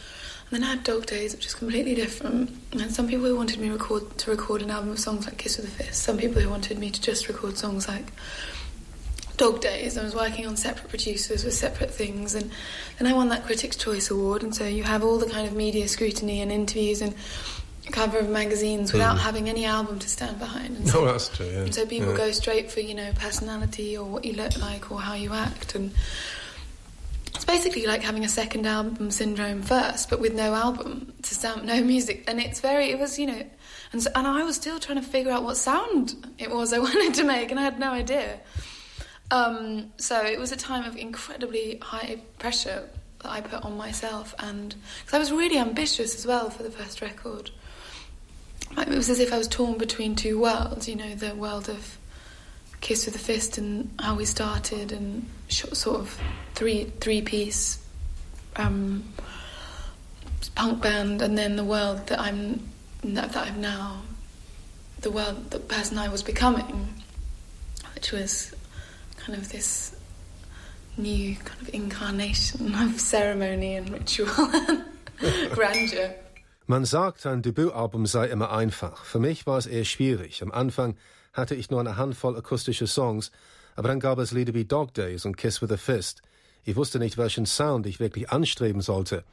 then 0.53 0.63
I 0.63 0.67
had 0.67 0.83
Dog 0.83 1.05
Days, 1.05 1.33
which 1.33 1.45
is 1.45 1.53
completely 1.53 1.95
different. 1.95 2.51
And 2.71 2.91
some 2.91 3.07
people 3.07 3.25
who 3.25 3.35
wanted 3.35 3.59
me 3.59 3.69
record, 3.69 4.17
to 4.19 4.31
record 4.31 4.61
an 4.61 4.71
album 4.71 4.91
of 4.91 4.99
songs 4.99 5.25
like 5.25 5.37
Kiss 5.37 5.57
with 5.57 5.67
a 5.67 5.71
Fist. 5.71 6.03
Some 6.03 6.17
people 6.17 6.41
who 6.41 6.49
wanted 6.49 6.77
me 6.77 6.89
to 6.89 7.01
just 7.01 7.27
record 7.27 7.57
songs 7.57 7.87
like 7.87 8.11
Dog 9.37 9.61
Days. 9.61 9.97
I 9.97 10.03
was 10.03 10.13
working 10.13 10.45
on 10.45 10.55
separate 10.55 10.89
producers 10.89 11.43
with 11.43 11.53
separate 11.53 11.91
things. 11.91 12.35
And 12.35 12.51
then 12.99 13.07
I 13.07 13.13
won 13.13 13.29
that 13.29 13.45
Critics' 13.45 13.75
Choice 13.75 14.11
Award. 14.11 14.43
And 14.43 14.55
so 14.55 14.65
you 14.65 14.83
have 14.83 15.03
all 15.03 15.17
the 15.17 15.29
kind 15.29 15.47
of 15.47 15.53
media 15.53 15.87
scrutiny 15.87 16.41
and 16.41 16.51
interviews 16.51 17.01
and 17.01 17.15
cover 17.91 18.17
of 18.17 18.29
magazines 18.29 18.93
without 18.93 19.17
mm. 19.17 19.19
having 19.19 19.49
any 19.49 19.65
album 19.65 19.99
to 19.99 20.09
stand 20.09 20.39
behind. 20.39 20.77
And 20.77 20.87
so, 20.89 21.01
no, 21.01 21.11
that's 21.11 21.29
true. 21.29 21.45
Yeah. 21.45 21.59
And 21.61 21.75
so 21.75 21.85
people 21.85 22.11
yeah. 22.11 22.17
go 22.17 22.31
straight 22.31 22.71
for 22.71 22.79
you 22.79 22.93
know 22.93 23.11
personality 23.15 23.97
or 23.97 24.05
what 24.05 24.25
you 24.25 24.33
look 24.33 24.57
like 24.59 24.91
or 24.91 25.01
how 25.01 25.13
you 25.13 25.33
act, 25.33 25.75
and 25.75 25.91
it's 27.43 27.51
basically 27.51 27.85
like 27.85 28.01
having 28.01 28.23
a 28.23 28.29
second 28.29 28.65
album 28.65 29.11
syndrome 29.11 29.61
first, 29.61 30.09
but 30.09 30.21
with 30.21 30.33
no 30.33 30.53
album 30.53 31.11
to 31.23 31.35
sound, 31.35 31.65
no 31.65 31.83
music. 31.83 32.23
And 32.25 32.39
it's 32.39 32.61
very, 32.61 32.89
it 32.89 32.97
was, 32.97 33.19
you 33.19 33.25
know, 33.25 33.43
and, 33.91 34.01
so, 34.01 34.09
and 34.15 34.25
I 34.25 34.43
was 34.43 34.55
still 34.55 34.79
trying 34.79 35.01
to 35.01 35.05
figure 35.05 35.29
out 35.29 35.43
what 35.43 35.57
sound 35.57 36.15
it 36.37 36.49
was 36.49 36.71
I 36.71 36.79
wanted 36.87 37.13
to 37.15 37.25
make, 37.25 37.51
and 37.51 37.59
I 37.59 37.63
had 37.63 37.79
no 37.79 37.91
idea. 37.91 38.39
Um, 39.29 39.91
so 39.97 40.23
it 40.23 40.39
was 40.39 40.53
a 40.53 40.55
time 40.55 40.85
of 40.85 40.95
incredibly 40.95 41.79
high 41.79 42.21
pressure 42.39 42.87
that 43.21 43.29
I 43.29 43.41
put 43.41 43.65
on 43.65 43.75
myself, 43.75 44.33
and 44.39 44.73
because 45.01 45.13
I 45.13 45.19
was 45.19 45.33
really 45.33 45.57
ambitious 45.57 46.15
as 46.15 46.25
well 46.25 46.49
for 46.49 46.63
the 46.63 46.71
first 46.71 47.01
record. 47.01 47.51
It 48.77 48.87
was 48.87 49.09
as 49.09 49.19
if 49.19 49.33
I 49.33 49.37
was 49.37 49.49
torn 49.49 49.77
between 49.77 50.15
two 50.15 50.39
worlds, 50.39 50.87
you 50.87 50.95
know, 50.95 51.13
the 51.13 51.35
world 51.35 51.67
of 51.67 51.97
Kiss 52.83 53.05
with 53.05 53.15
a 53.15 53.19
Fist 53.19 53.57
and 53.57 53.89
how 53.97 54.13
we 54.13 54.25
started, 54.25 54.91
and 54.91 55.25
sort 55.47 56.01
of 56.01 56.19
three 56.53 56.91
three 56.99 57.21
piece 57.21 57.79
um, 58.57 59.05
punk 60.53 60.81
band, 60.81 61.21
and 61.21 61.37
then 61.37 61.55
the 61.55 61.63
world 61.63 62.05
that 62.07 62.19
I'm 62.19 62.59
that, 63.05 63.37
I'm 63.37 63.61
now, 63.61 64.01
the 64.99 65.11
world 65.11 65.51
the 65.51 65.59
person 65.59 65.97
I 65.97 66.09
was 66.09 66.23
becoming, 66.23 66.93
which 67.95 68.11
was 68.11 68.53
kind 69.15 69.39
of 69.39 69.47
this 69.47 69.95
new 70.97 71.37
kind 71.37 71.61
of 71.61 71.73
incarnation 71.73 72.75
of 72.83 72.99
ceremony 72.99 73.77
and 73.77 73.89
ritual 73.91 74.27
and 74.67 74.83
grandeur. 75.55 76.15
Man 76.67 76.83
sagt, 76.83 77.25
ein 77.25 77.41
Debütalbum 77.41 78.05
sei 78.05 78.27
immer 78.27 78.51
einfach. 78.51 79.05
Für 79.05 79.19
mich 79.19 79.45
war 79.47 79.57
es 79.57 79.67
eher 79.67 79.85
schwierig. 79.85 80.41
Am 80.41 80.51
Anfang 80.51 80.95
hatte 81.33 81.55
ich 81.55 81.69
nur 81.69 81.79
eine 81.79 81.97
Handvoll 81.97 82.37
akustische 82.37 82.87
Songs, 82.87 83.31
aber 83.75 83.87
dann 83.87 83.99
gab 83.99 84.19
es 84.19 84.31
Lieder 84.31 84.53
wie 84.53 84.65
Dog 84.65 84.93
Days 84.93 85.25
und 85.25 85.35
Kiss 85.35 85.61
with 85.61 85.71
a 85.71 85.77
Fist. 85.77 86.21
Ich 86.63 86.75
wusste 86.75 86.99
nicht, 86.99 87.17
welchen 87.17 87.45
Sound 87.45 87.85
ich 87.87 87.99
wirklich 87.99 88.29
anstreben 88.29 88.81
sollte. 88.81 89.23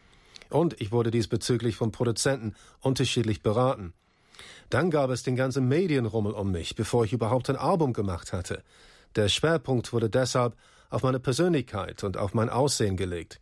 Und 0.49 0.81
ich 0.81 0.91
wurde 0.91 1.11
diesbezüglich 1.11 1.77
vom 1.77 1.93
Produzenten 1.93 2.55
unterschiedlich 2.81 3.43
beraten. 3.43 3.93
Dann 4.71 4.91
gab 4.91 5.11
es 5.11 5.23
den 5.23 5.37
ganzen 5.37 5.69
Medienrummel 5.69 6.33
um 6.33 6.51
mich, 6.51 6.75
bevor 6.75 7.05
ich 7.05 7.13
überhaupt 7.13 7.51
ein 7.51 7.57
Album 7.57 7.93
gemacht 7.93 8.33
hatte. 8.33 8.63
Der 9.15 9.29
Schwerpunkt 9.29 9.93
wurde 9.93 10.09
deshalb 10.09 10.57
auf 10.89 11.03
meine 11.03 11.21
Persönlichkeit 11.21 12.03
und 12.03 12.17
auf 12.17 12.35
mein 12.35 12.49
Aussehen 12.49 12.97
gelegt. 12.97 13.41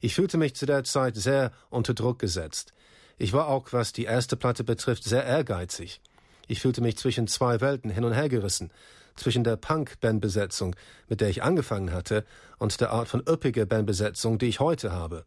Ich 0.00 0.14
fühlte 0.14 0.36
mich 0.36 0.54
zu 0.54 0.66
der 0.66 0.84
Zeit 0.84 1.16
sehr 1.16 1.52
unter 1.70 1.94
Druck 1.94 2.18
gesetzt. 2.18 2.74
Ich 3.16 3.32
war 3.32 3.48
auch, 3.48 3.72
was 3.72 3.92
die 3.92 4.04
erste 4.04 4.36
Platte 4.36 4.64
betrifft, 4.64 5.04
sehr 5.04 5.24
ehrgeizig. 5.24 6.00
Ich 6.46 6.60
fühlte 6.60 6.80
mich 6.80 6.96
zwischen 6.96 7.26
zwei 7.26 7.60
Welten 7.60 7.90
hin 7.90 8.04
und 8.04 8.12
her 8.12 8.28
gerissen, 8.28 8.70
zwischen 9.16 9.44
der 9.44 9.56
Punk-Bandbesetzung, 9.56 10.76
mit 11.08 11.20
der 11.20 11.28
ich 11.28 11.42
angefangen 11.42 11.92
hatte, 11.92 12.24
und 12.58 12.80
der 12.80 12.90
Art 12.90 13.08
von 13.08 13.22
üppiger 13.28 13.66
Bandbesetzung, 13.66 14.38
die 14.38 14.46
ich 14.46 14.60
heute 14.60 14.92
habe. 14.92 15.24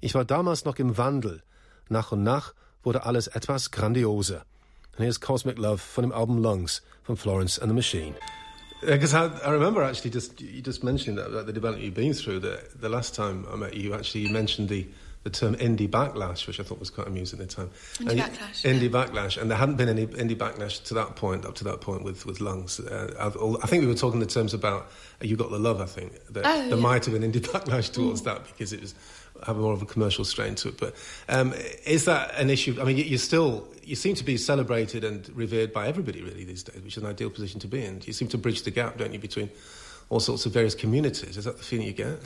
Ich 0.00 0.14
war 0.14 0.24
damals 0.24 0.64
noch 0.64 0.76
im 0.76 0.96
Wandel. 0.96 1.42
Nach 1.88 2.12
und 2.12 2.22
nach 2.22 2.54
wurde 2.82 3.04
alles 3.04 3.26
etwas 3.26 3.70
grandioser. 3.70 4.44
And 4.92 5.04
here's 5.04 5.20
Cosmic 5.20 5.58
Love 5.58 5.78
von 5.78 6.02
dem 6.02 6.12
Album 6.12 6.38
Lungs 6.38 6.82
von 7.02 7.16
Florence 7.16 7.58
and 7.58 7.70
the 7.70 7.74
Machine. 7.74 8.14
Because 8.80 9.14
I, 9.14 9.30
I, 9.44 9.50
remember 9.50 9.82
actually 9.82 10.10
just 10.10 10.40
you 10.40 10.62
just 10.62 10.84
mentioning 10.84 11.16
that 11.16 11.46
the 11.46 11.52
development 11.52 11.82
you've 11.84 11.94
been 11.94 12.14
through. 12.14 12.40
The, 12.40 12.60
the 12.78 12.88
last 12.88 13.14
time 13.14 13.46
I 13.52 13.56
met 13.56 13.74
you, 13.74 13.94
actually 13.94 14.22
you 14.22 14.30
mentioned 14.30 14.68
the 14.68 14.86
the 15.26 15.30
term 15.30 15.56
indie 15.56 15.88
backlash, 15.88 16.46
which 16.46 16.60
I 16.60 16.62
thought 16.62 16.78
was 16.78 16.88
quite 16.88 17.08
amusing 17.08 17.40
at 17.40 17.48
the 17.48 17.54
time. 17.56 17.70
Indie 17.98 18.10
and 18.10 18.20
backlash. 18.20 18.62
Indie 18.62 18.88
backlash, 18.88 19.36
and 19.36 19.50
there 19.50 19.58
hadn't 19.58 19.74
been 19.74 19.88
any 19.88 20.06
indie 20.06 20.36
backlash 20.36 20.84
to 20.84 20.94
that 20.94 21.16
point, 21.16 21.44
up 21.44 21.56
to 21.56 21.64
that 21.64 21.80
point 21.80 22.04
with 22.04 22.24
with 22.26 22.40
lungs. 22.40 22.78
Uh, 22.78 23.12
I 23.60 23.66
think 23.66 23.80
we 23.80 23.88
were 23.88 23.94
talking 23.94 24.22
in 24.22 24.28
terms 24.28 24.54
about 24.54 24.82
uh, 25.20 25.24
you 25.24 25.34
got 25.34 25.50
the 25.50 25.58
love. 25.58 25.80
I 25.80 25.86
think 25.86 26.12
that 26.30 26.46
oh, 26.46 26.68
there 26.68 26.68
yeah. 26.68 26.74
might 26.76 27.04
have 27.04 27.20
been 27.20 27.28
indie 27.28 27.40
backlash 27.52 27.92
towards 27.92 28.22
mm. 28.22 28.26
that 28.26 28.46
because 28.46 28.72
it 28.72 28.80
was 28.80 28.94
have 29.44 29.56
more 29.56 29.72
of 29.72 29.82
a 29.82 29.86
commercial 29.86 30.24
strain 30.24 30.54
to 30.54 30.68
it. 30.68 30.78
But 30.78 30.94
um, 31.28 31.52
is 31.84 32.04
that 32.04 32.36
an 32.36 32.48
issue? 32.48 32.76
I 32.80 32.84
mean, 32.84 32.96
you 32.96 33.18
still 33.18 33.66
you 33.82 33.96
seem 33.96 34.14
to 34.14 34.24
be 34.24 34.36
celebrated 34.36 35.02
and 35.02 35.28
revered 35.34 35.72
by 35.72 35.88
everybody 35.88 36.22
really 36.22 36.44
these 36.44 36.62
days, 36.62 36.80
which 36.84 36.96
is 36.96 37.02
an 37.02 37.08
ideal 37.08 37.30
position 37.30 37.58
to 37.60 37.66
be 37.66 37.84
in. 37.84 38.00
You 38.04 38.12
seem 38.12 38.28
to 38.28 38.38
bridge 38.38 38.62
the 38.62 38.70
gap, 38.70 38.96
don't 38.96 39.12
you, 39.12 39.18
between 39.18 39.50
all 40.08 40.20
sorts 40.20 40.46
of 40.46 40.52
various 40.52 40.76
communities? 40.76 41.36
Is 41.36 41.46
that 41.46 41.56
the 41.56 41.64
feeling 41.64 41.88
you 41.88 41.94
get? 41.94 42.20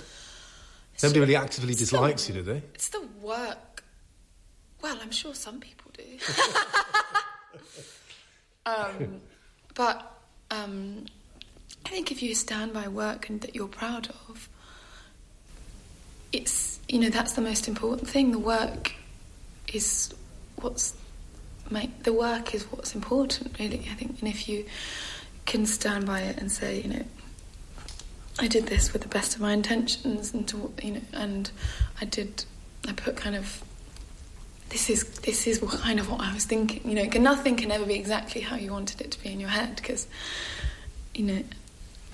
Nobody 1.03 1.21
really 1.21 1.37
actively 1.37 1.75
dislikes 1.75 2.27
the, 2.27 2.33
you, 2.33 2.43
do 2.43 2.53
they? 2.53 2.63
It's 2.75 2.89
the 2.89 3.07
work. 3.21 3.85
Well, 4.83 4.99
I'm 5.03 5.11
sure 5.11 5.35
some 5.35 5.61
people 5.61 5.91
do. 5.97 6.05
um, 8.67 9.21
but 9.75 10.19
um, 10.51 11.07
I 11.87 11.89
think 11.89 12.11
if 12.11 12.23
you 12.23 12.35
stand 12.35 12.73
by 12.73 12.89
work 12.89 13.29
and 13.29 13.41
that 13.43 13.55
you're 13.55 13.69
proud 13.69 14.09
of, 14.29 14.49
it's 16.33 16.79
you 16.89 16.99
know 17.01 17.09
that's 17.09 17.33
the 17.33 17.43
most 17.43 17.69
important 17.69 18.09
thing. 18.09 18.33
The 18.33 18.39
work 18.39 18.93
is 19.73 20.15
what's 20.57 20.95
make 21.71 22.03
the 22.03 22.13
work 22.13 22.55
is 22.55 22.65
what's 22.65 22.95
important, 22.95 23.59
really. 23.59 23.87
I 23.91 23.95
think, 23.95 24.21
and 24.21 24.29
if 24.29 24.49
you 24.49 24.65
can 25.47 25.67
stand 25.67 26.07
by 26.07 26.21
it 26.21 26.39
and 26.39 26.51
say, 26.51 26.81
you 26.81 26.89
know, 26.89 27.05
I 28.39 28.49
did 28.49 28.67
this 28.67 28.93
with 28.93 29.03
the 29.03 29.09
best 29.09 29.35
of 29.35 29.41
my 29.41 29.53
intentions, 29.53 30.33
and 30.33 30.47
to, 30.49 30.73
you 30.83 30.93
know, 30.93 31.01
and 31.13 31.51
I 32.01 32.05
did. 32.05 32.45
I 32.89 32.93
put 32.93 33.17
kind 33.17 33.37
of. 33.37 33.63
This 34.71 34.89
is 34.89 35.05
this 35.21 35.47
is 35.47 35.59
kind 35.59 35.99
of 35.99 36.09
what 36.11 36.21
I 36.21 36.33
was 36.33 36.45
thinking. 36.45 36.89
You 36.89 36.95
know, 36.95 37.21
nothing 37.21 37.57
can 37.57 37.71
ever 37.71 37.85
be 37.85 37.95
exactly 37.95 38.41
how 38.41 38.57
you 38.57 38.71
wanted 38.73 39.01
it 39.01 39.11
to 39.11 39.23
be 39.23 39.33
in 39.33 39.41
your 39.41 39.51
head 39.51 39.77
because, 39.77 40.07
you 41.15 41.25
know. 41.25 41.43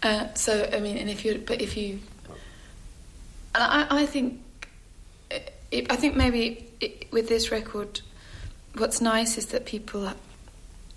Uh, 0.03 0.33
so 0.35 0.69
I 0.73 0.81
mean, 0.81 0.97
and 0.99 1.11
if 1.11 1.25
you, 1.25 1.43
but 1.47 1.61
if 1.61 1.77
you, 1.77 2.01
I, 3.55 3.87
I 3.91 4.07
think, 4.07 4.41
it, 5.71 5.87
I 5.91 5.97
think 5.97 6.17
maybe 6.17 6.67
it, 6.81 7.11
with 7.13 7.29
this 7.29 7.51
record, 7.51 8.01
what's 8.77 9.01
nice 9.01 9.39
is 9.39 9.47
that 9.47 9.65
people 9.65 10.13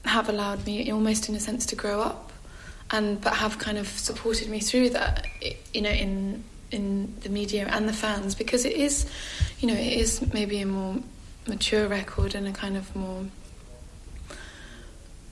have 0.05 0.29
allowed 0.29 0.65
me, 0.65 0.91
almost 0.91 1.29
in 1.29 1.35
a 1.35 1.39
sense, 1.39 1.65
to 1.67 1.75
grow 1.75 2.01
up 2.01 2.28
and 2.91 3.22
but 3.22 3.34
have 3.36 3.60
kind 3.60 3.77
of 3.77 3.88
supported 3.88 4.50
me 4.50 4.60
through 4.60 4.89
that, 4.91 5.27
you 5.74 5.81
know, 5.81 5.89
in 5.89 6.43
in 6.72 7.15
the 7.22 7.29
media 7.29 7.67
and 7.69 7.88
the 7.89 7.93
fans 7.93 8.36
because 8.36 8.65
it 8.65 8.74
is, 8.74 9.10
you 9.60 9.67
know, 9.67 9.74
it 9.74 9.93
is 9.93 10.34
maybe 10.34 10.62
a 10.62 10.65
more 10.65 10.98
mature 11.48 11.88
record 11.88 12.36
and 12.36 12.48
a 12.48 12.51
kind 12.51 12.77
of 12.77 12.96
more. 12.96 13.25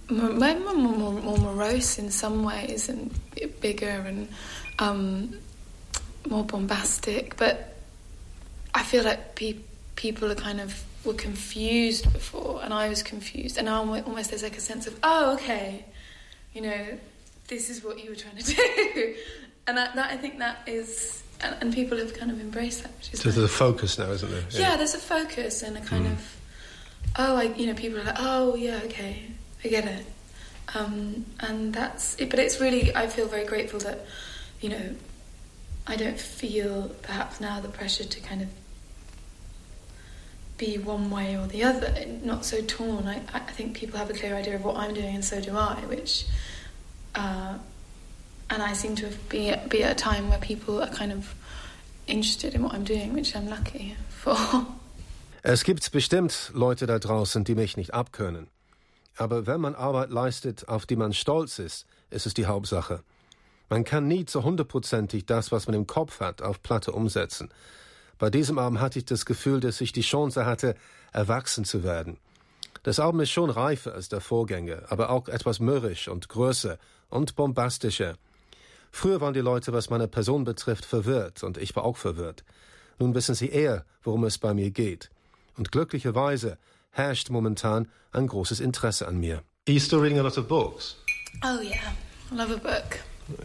More, 0.10 0.30
more, 0.30 0.74
more, 0.74 1.12
more 1.12 1.38
morose 1.38 2.00
in 2.00 2.12
some 2.12 2.46
ways 2.46 2.88
and 2.88 3.12
bigger 3.60 4.06
and 4.08 4.30
um, 4.80 5.38
more 6.30 6.46
bombastic, 6.46 7.36
but 7.36 7.76
I 8.74 8.84
feel 8.84 9.04
like 9.04 9.36
pe- 9.36 9.60
people 9.98 10.32
are 10.32 10.36
kind 10.36 10.62
of 10.62 10.82
were 11.04 11.14
confused 11.14 12.12
before, 12.14 12.62
and 12.64 12.74
I 12.74 12.88
was 12.90 13.04
confused, 13.04 13.58
and 13.58 13.66
now 13.66 13.80
almost 13.80 14.30
there's 14.30 14.44
like 14.44 14.58
a 14.58 14.62
sense 14.62 14.88
of 14.88 14.98
oh 15.04 15.34
okay, 15.34 15.86
you 16.54 16.62
know, 16.62 16.86
this 17.48 17.70
is 17.70 17.84
what 17.84 18.04
you 18.04 18.10
were 18.10 18.16
trying 18.16 18.38
to 18.38 18.44
do, 18.44 19.16
and 19.68 19.77
that, 19.77 19.96
that 19.96 20.12
I 20.12 20.18
think 20.18 20.39
that 20.39 20.60
is, 20.68 21.24
and, 21.42 21.56
and, 21.62 21.74
people 21.74 21.98
have 21.98 22.13
kind 22.13 22.32
of 22.32 22.39
embraced 22.39 22.84
that. 22.84 22.92
Which 22.98 23.13
is 23.13 23.22
so 23.22 23.30
nice. 23.30 23.36
there's 23.36 23.50
a 23.50 23.54
focus 23.54 23.98
now, 23.98 24.12
isn't 24.12 24.30
there? 24.30 24.44
Yeah. 24.51 24.60
yeah, 24.60 24.77
there's 24.77 24.96
a 24.96 25.00
focus 25.00 25.63
and 25.63 25.77
a 25.77 25.82
kind 25.82 26.06
mm. 26.06 26.12
of, 26.12 26.38
oh, 27.18 27.34
like 27.34 27.58
you 27.58 27.68
know, 27.68 27.74
people 27.74 28.00
are 28.00 28.04
like, 28.04 28.18
oh 28.20 28.56
yeah, 28.56 28.82
okay, 28.86 29.24
I 29.63 29.68
get 29.70 29.86
it, 29.86 30.06
um, 30.75 31.25
and 31.39 31.74
that's 31.74 32.16
it. 32.16 32.30
But 32.30 32.39
it's 32.39 32.60
really, 32.60 32.94
I 32.96 33.08
feel 33.08 33.27
very 33.27 33.46
grateful 33.46 33.80
that, 33.80 34.06
you 34.60 34.70
know, 34.70 34.96
I 35.86 35.96
don't 35.96 36.20
feel 36.20 36.89
perhaps 37.01 37.39
now 37.39 37.62
the 37.62 37.70
pressure 37.70 38.04
to 38.04 38.20
kind 38.20 38.42
of 38.42 38.50
be 40.58 40.77
one 40.77 41.10
way 41.12 41.38
or 41.38 41.48
the 41.48 41.63
other, 41.63 41.94
not 42.24 42.44
so 42.44 42.62
torn. 42.62 43.08
I, 43.08 43.22
I 43.34 43.39
think 43.39 43.77
people 43.77 44.00
have 44.00 44.10
a 44.10 44.13
clear 44.13 44.36
idea 44.36 44.56
of 44.56 44.66
what 44.66 44.75
I'm 44.75 44.94
doing, 44.94 45.16
and 45.16 45.24
so 45.24 45.39
do 45.39 45.56
I, 45.56 45.75
which. 45.88 46.25
Uh, 47.16 47.58
and 48.50 48.64
I 48.64 48.74
seem 48.74 48.96
to 48.96 49.08
be, 49.30 49.54
be 49.70 49.84
at 49.84 49.92
a 49.92 49.96
time 49.96 50.30
where 50.30 50.40
people 50.40 50.82
are 50.82 50.90
kind 50.90 51.12
of 51.12 51.34
interested 52.08 52.54
in 52.54 52.64
what 52.64 52.74
I'm 52.74 52.84
doing, 52.84 53.14
which 53.14 53.36
I'm 53.36 53.50
lucky 53.50 53.96
for. 54.10 54.38
Es 55.44 55.64
gibt 55.64 55.92
bestimmt 55.92 56.52
Leute 56.54 56.88
da 56.88 57.00
draußen, 57.00 57.44
die 57.44 57.56
mich 57.56 57.78
nicht 57.78 57.94
abkönnen. 57.94 58.48
Aber 59.18 59.48
wenn 59.48 59.62
man 59.62 59.76
Arbeit 59.76 60.10
leistet, 60.10 60.68
auf 60.68 60.86
die 60.86 60.96
man 60.96 61.14
stolz 61.14 61.60
ist, 61.60 61.86
ist 62.10 62.26
es 62.26 62.34
die 62.34 62.46
Hauptsache. 62.46 63.02
Man 63.70 63.84
kann 63.84 64.08
nie 64.08 64.26
zu 64.26 64.44
hundertprozentig 64.44 65.26
das, 65.26 65.52
was 65.52 65.68
man 65.68 65.76
im 65.76 65.88
Kopf 65.88 66.20
hat, 66.20 66.42
auf 66.42 66.62
Platte 66.62 66.92
umsetzen. 66.92 67.50
Bei 68.18 68.30
diesem 68.30 68.58
Album 68.58 68.80
hatte 68.80 69.00
ich 69.00 69.06
das 69.06 69.26
Gefühl, 69.26 69.60
dass 69.60 69.82
ich 69.82 69.92
die 69.92 70.02
Chance 70.02 70.46
hatte, 70.46 70.76
erwachsen 71.12 71.66
zu 71.66 71.84
werden. 71.84 72.18
Das 72.88 73.01
Album 73.01 73.20
ist 73.20 73.32
schon 73.32 73.50
reifer 73.50 73.94
als 73.94 74.08
der 74.08 74.22
Vorgänger, 74.22 74.84
aber 74.88 75.10
auch 75.10 75.27
etwas 75.27 75.60
mürrisch 75.60 76.08
und 76.08 76.29
größer 76.29 76.77
und 77.10 77.36
bombastischer. 77.36 78.15
Früher 78.91 79.20
waren 79.20 79.34
die 79.34 79.41
Leute, 79.41 79.74
was 79.74 79.89
meine 79.89 80.08
Person 80.08 80.46
betrifft, 80.46 80.86
verwirrt 80.86 81.44
und 81.44 81.58
ich 81.58 81.75
war 81.75 81.84
auch 81.84 81.98
verwirrt. 81.98 82.46
Nun 82.98 83.13
wissen 83.13 83.36
sie 83.36 83.50
eher, 83.50 83.84
worum 84.03 84.24
es 84.24 84.38
bei 84.38 84.53
mir 84.53 84.72
geht. 84.72 85.10
Und 85.58 85.74
glücklicherweise 85.74 86.58
herrscht 86.91 87.29
momentan 87.29 87.89
ein 88.13 88.25
großes 88.25 88.62
Interesse 88.62 89.06
an 89.06 89.20
mir. 89.20 89.44
Are 89.67 89.74
you 89.74 89.82
still 89.82 90.00
reading 90.00 90.20
a 90.20 90.24
lot 90.24 90.38
of 90.38 90.48
books? 90.48 90.96
Oh 91.44 91.60
yeah, 91.62 91.91
I 92.32 92.36
love 92.36 92.53
a 92.53 92.58
book. 92.58 93.01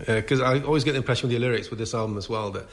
Because 0.06 0.40
uh, 0.40 0.54
I 0.54 0.62
always 0.62 0.84
get 0.84 0.92
the 0.92 0.99
impression 0.99 1.28
with 1.28 1.32
your 1.32 1.40
lyrics 1.40 1.68
with 1.68 1.80
this 1.80 1.94
album 1.94 2.16
as 2.16 2.28
well 2.28 2.52
that 2.52 2.68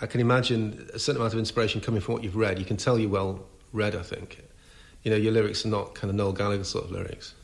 I 0.00 0.06
can 0.06 0.20
imagine 0.20 0.88
a 0.94 1.00
certain 1.00 1.20
amount 1.20 1.32
of 1.34 1.40
inspiration 1.40 1.80
coming 1.80 2.00
from 2.00 2.14
what 2.14 2.22
you've 2.22 2.36
read. 2.36 2.60
You 2.60 2.64
can 2.64 2.76
tell 2.76 2.96
you're 2.96 3.10
well 3.10 3.40
read, 3.72 3.96
I 3.96 4.04
think. 4.04 4.51
You 5.02 5.10
know, 5.10 5.16
your 5.16 5.32
lyrics 5.32 5.64
are 5.64 5.68
not 5.68 5.94
kind 5.94 6.10
of 6.10 6.16
Noel 6.16 6.32
Gallagher 6.32 6.64
sort 6.64 6.84
of 6.84 6.92
lyrics. 6.92 7.34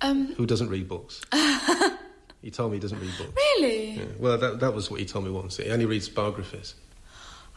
Um, 0.00 0.34
Who 0.34 0.46
doesn't 0.46 0.68
read 0.68 0.88
books? 0.88 1.22
he 2.42 2.50
told 2.50 2.70
me 2.70 2.76
he 2.76 2.80
doesn't 2.80 3.00
read 3.00 3.12
books. 3.18 3.32
Really? 3.34 3.90
Yeah. 3.92 4.04
Well, 4.18 4.38
that, 4.38 4.60
that 4.60 4.74
was 4.74 4.90
what 4.90 5.00
he 5.00 5.06
told 5.06 5.24
me 5.24 5.30
once. 5.30 5.56
He 5.56 5.70
only 5.70 5.86
reads 5.86 6.08
biographies. 6.08 6.74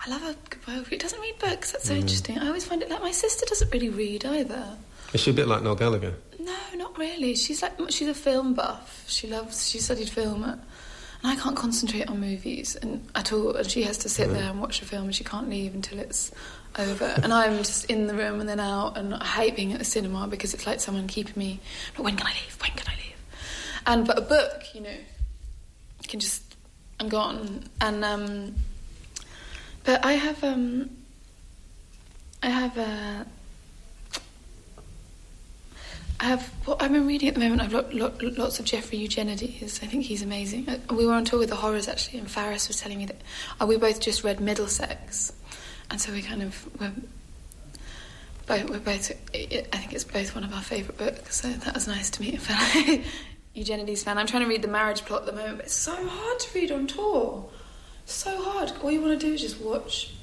I 0.05 0.09
love 0.09 0.23
a 0.23 0.35
good 0.49 0.65
biography. 0.65 0.95
He 0.95 0.99
doesn't 0.99 1.19
read 1.19 1.39
books. 1.39 1.71
That's 1.73 1.85
so 1.85 1.93
mm. 1.93 2.01
interesting. 2.01 2.39
I 2.39 2.47
always 2.47 2.65
find 2.65 2.81
it 2.81 2.89
like 2.89 3.01
my 3.01 3.11
sister 3.11 3.45
doesn't 3.45 3.71
really 3.71 3.89
read 3.89 4.25
either. 4.25 4.77
Is 5.13 5.21
she 5.21 5.31
a 5.31 5.33
bit 5.33 5.47
like 5.47 5.63
Noel 5.63 5.75
Gallagher? 5.75 6.13
No, 6.39 6.57
not 6.75 6.97
really. 6.97 7.35
She's 7.35 7.61
like 7.61 7.73
she's 7.89 8.07
a 8.07 8.13
film 8.13 8.53
buff. 8.53 9.03
She 9.07 9.27
loves. 9.27 9.69
She 9.69 9.79
studied 9.79 10.09
film 10.09 10.43
at 10.45 10.59
and 11.21 11.31
I 11.31 11.35
can't 11.35 11.55
concentrate 11.55 12.07
on 12.07 12.19
movies 12.19 12.75
and 12.75 13.05
at 13.15 13.33
all. 13.33 13.55
And 13.55 13.69
she 13.69 13.83
has 13.83 13.97
to 13.99 14.09
sit 14.09 14.29
there 14.29 14.49
and 14.49 14.61
watch 14.61 14.81
a 14.81 14.85
film, 14.85 15.05
and 15.05 15.15
she 15.15 15.23
can't 15.23 15.49
leave 15.49 15.75
until 15.75 15.99
it's 15.99 16.31
over. 16.77 17.05
and 17.23 17.33
I'm 17.33 17.57
just 17.57 17.85
in 17.85 18.07
the 18.07 18.13
room 18.13 18.39
and 18.39 18.47
then 18.47 18.59
out, 18.59 18.97
and 18.97 19.15
I 19.15 19.25
hate 19.25 19.55
being 19.55 19.73
at 19.73 19.79
the 19.79 19.85
cinema 19.85 20.27
because 20.27 20.53
it's 20.53 20.67
like 20.67 20.79
someone 20.79 21.07
keeping 21.07 21.33
me. 21.35 21.59
But 21.95 22.03
when 22.03 22.15
can 22.15 22.27
I 22.27 22.31
leave? 22.31 22.57
When 22.61 22.71
can 22.71 22.87
I 22.87 22.95
leave? 22.95 23.15
And 23.85 24.05
but 24.05 24.17
a 24.17 24.21
book, 24.21 24.63
you 24.73 24.81
know, 24.81 24.97
can 26.09 26.19
just 26.19 26.55
I'm 26.99 27.07
gone. 27.07 27.63
And 27.79 28.03
um, 28.03 28.55
but 29.85 30.03
I 30.03 30.13
have 30.13 30.43
um, 30.43 30.89
I 32.43 32.49
have 32.49 32.77
a. 32.77 33.25
I 36.19 36.25
have. 36.25 36.45
what 36.65 36.81
I've 36.81 36.91
been 36.91 37.07
reading 37.07 37.29
at 37.29 37.35
the 37.35 37.39
moment. 37.39 37.61
I've 37.61 37.71
lo- 37.71 37.87
lo- 37.93 38.13
lots 38.37 38.59
of 38.59 38.65
Jeffrey 38.65 38.97
Eugenides. 38.97 39.79
I 39.81 39.85
think 39.85 40.03
he's 40.03 40.21
amazing. 40.21 40.67
Uh, 40.67 40.93
we 40.93 41.05
were 41.05 41.13
on 41.13 41.23
tour 41.23 41.39
with 41.39 41.49
the 41.49 41.55
horrors 41.55 41.87
actually, 41.87 42.19
and 42.19 42.29
Faris 42.29 42.67
was 42.67 42.81
telling 42.81 42.97
me 42.97 43.05
that 43.05 43.21
uh, 43.61 43.65
we 43.65 43.77
both 43.77 44.01
just 44.01 44.23
read 44.25 44.41
Middlesex, 44.41 45.31
and 45.91 45.99
so 45.99 46.11
we 46.11 46.21
kind 46.21 46.41
of 46.41 46.67
we're 46.79 46.91
both. 48.45 48.69
We're 48.69 48.79
both. 48.79 49.11
I 49.33 49.77
think 49.77 49.93
it's 49.93 50.03
both 50.03 50.35
one 50.35 50.43
of 50.43 50.53
our 50.53 50.61
favourite 50.61 50.97
books. 50.97 51.41
So 51.41 51.49
that 51.49 51.73
was 51.73 51.87
nice 51.87 52.09
to 52.11 52.21
meet 52.21 52.35
a 52.35 52.39
fellow 52.39 53.03
Eugenides 53.53 54.03
fan. 54.03 54.17
I'm 54.17 54.27
trying 54.27 54.43
to 54.43 54.49
read 54.49 54.61
the 54.61 54.67
marriage 54.67 55.05
plot 55.05 55.21
at 55.21 55.25
the 55.27 55.33
moment, 55.33 55.57
but 55.57 55.65
it's 55.65 55.75
so 55.75 55.95
hard 55.95 56.39
to 56.39 56.59
read 56.59 56.71
on 56.71 56.87
tour. 56.87 57.49
So 58.05 58.41
hard. 58.41 58.71
All 58.81 58.91
you 58.91 59.01
want 59.01 59.19
to 59.19 59.27
do 59.27 59.33
is 59.33 59.41
just 59.41 59.61
watch 59.61 60.13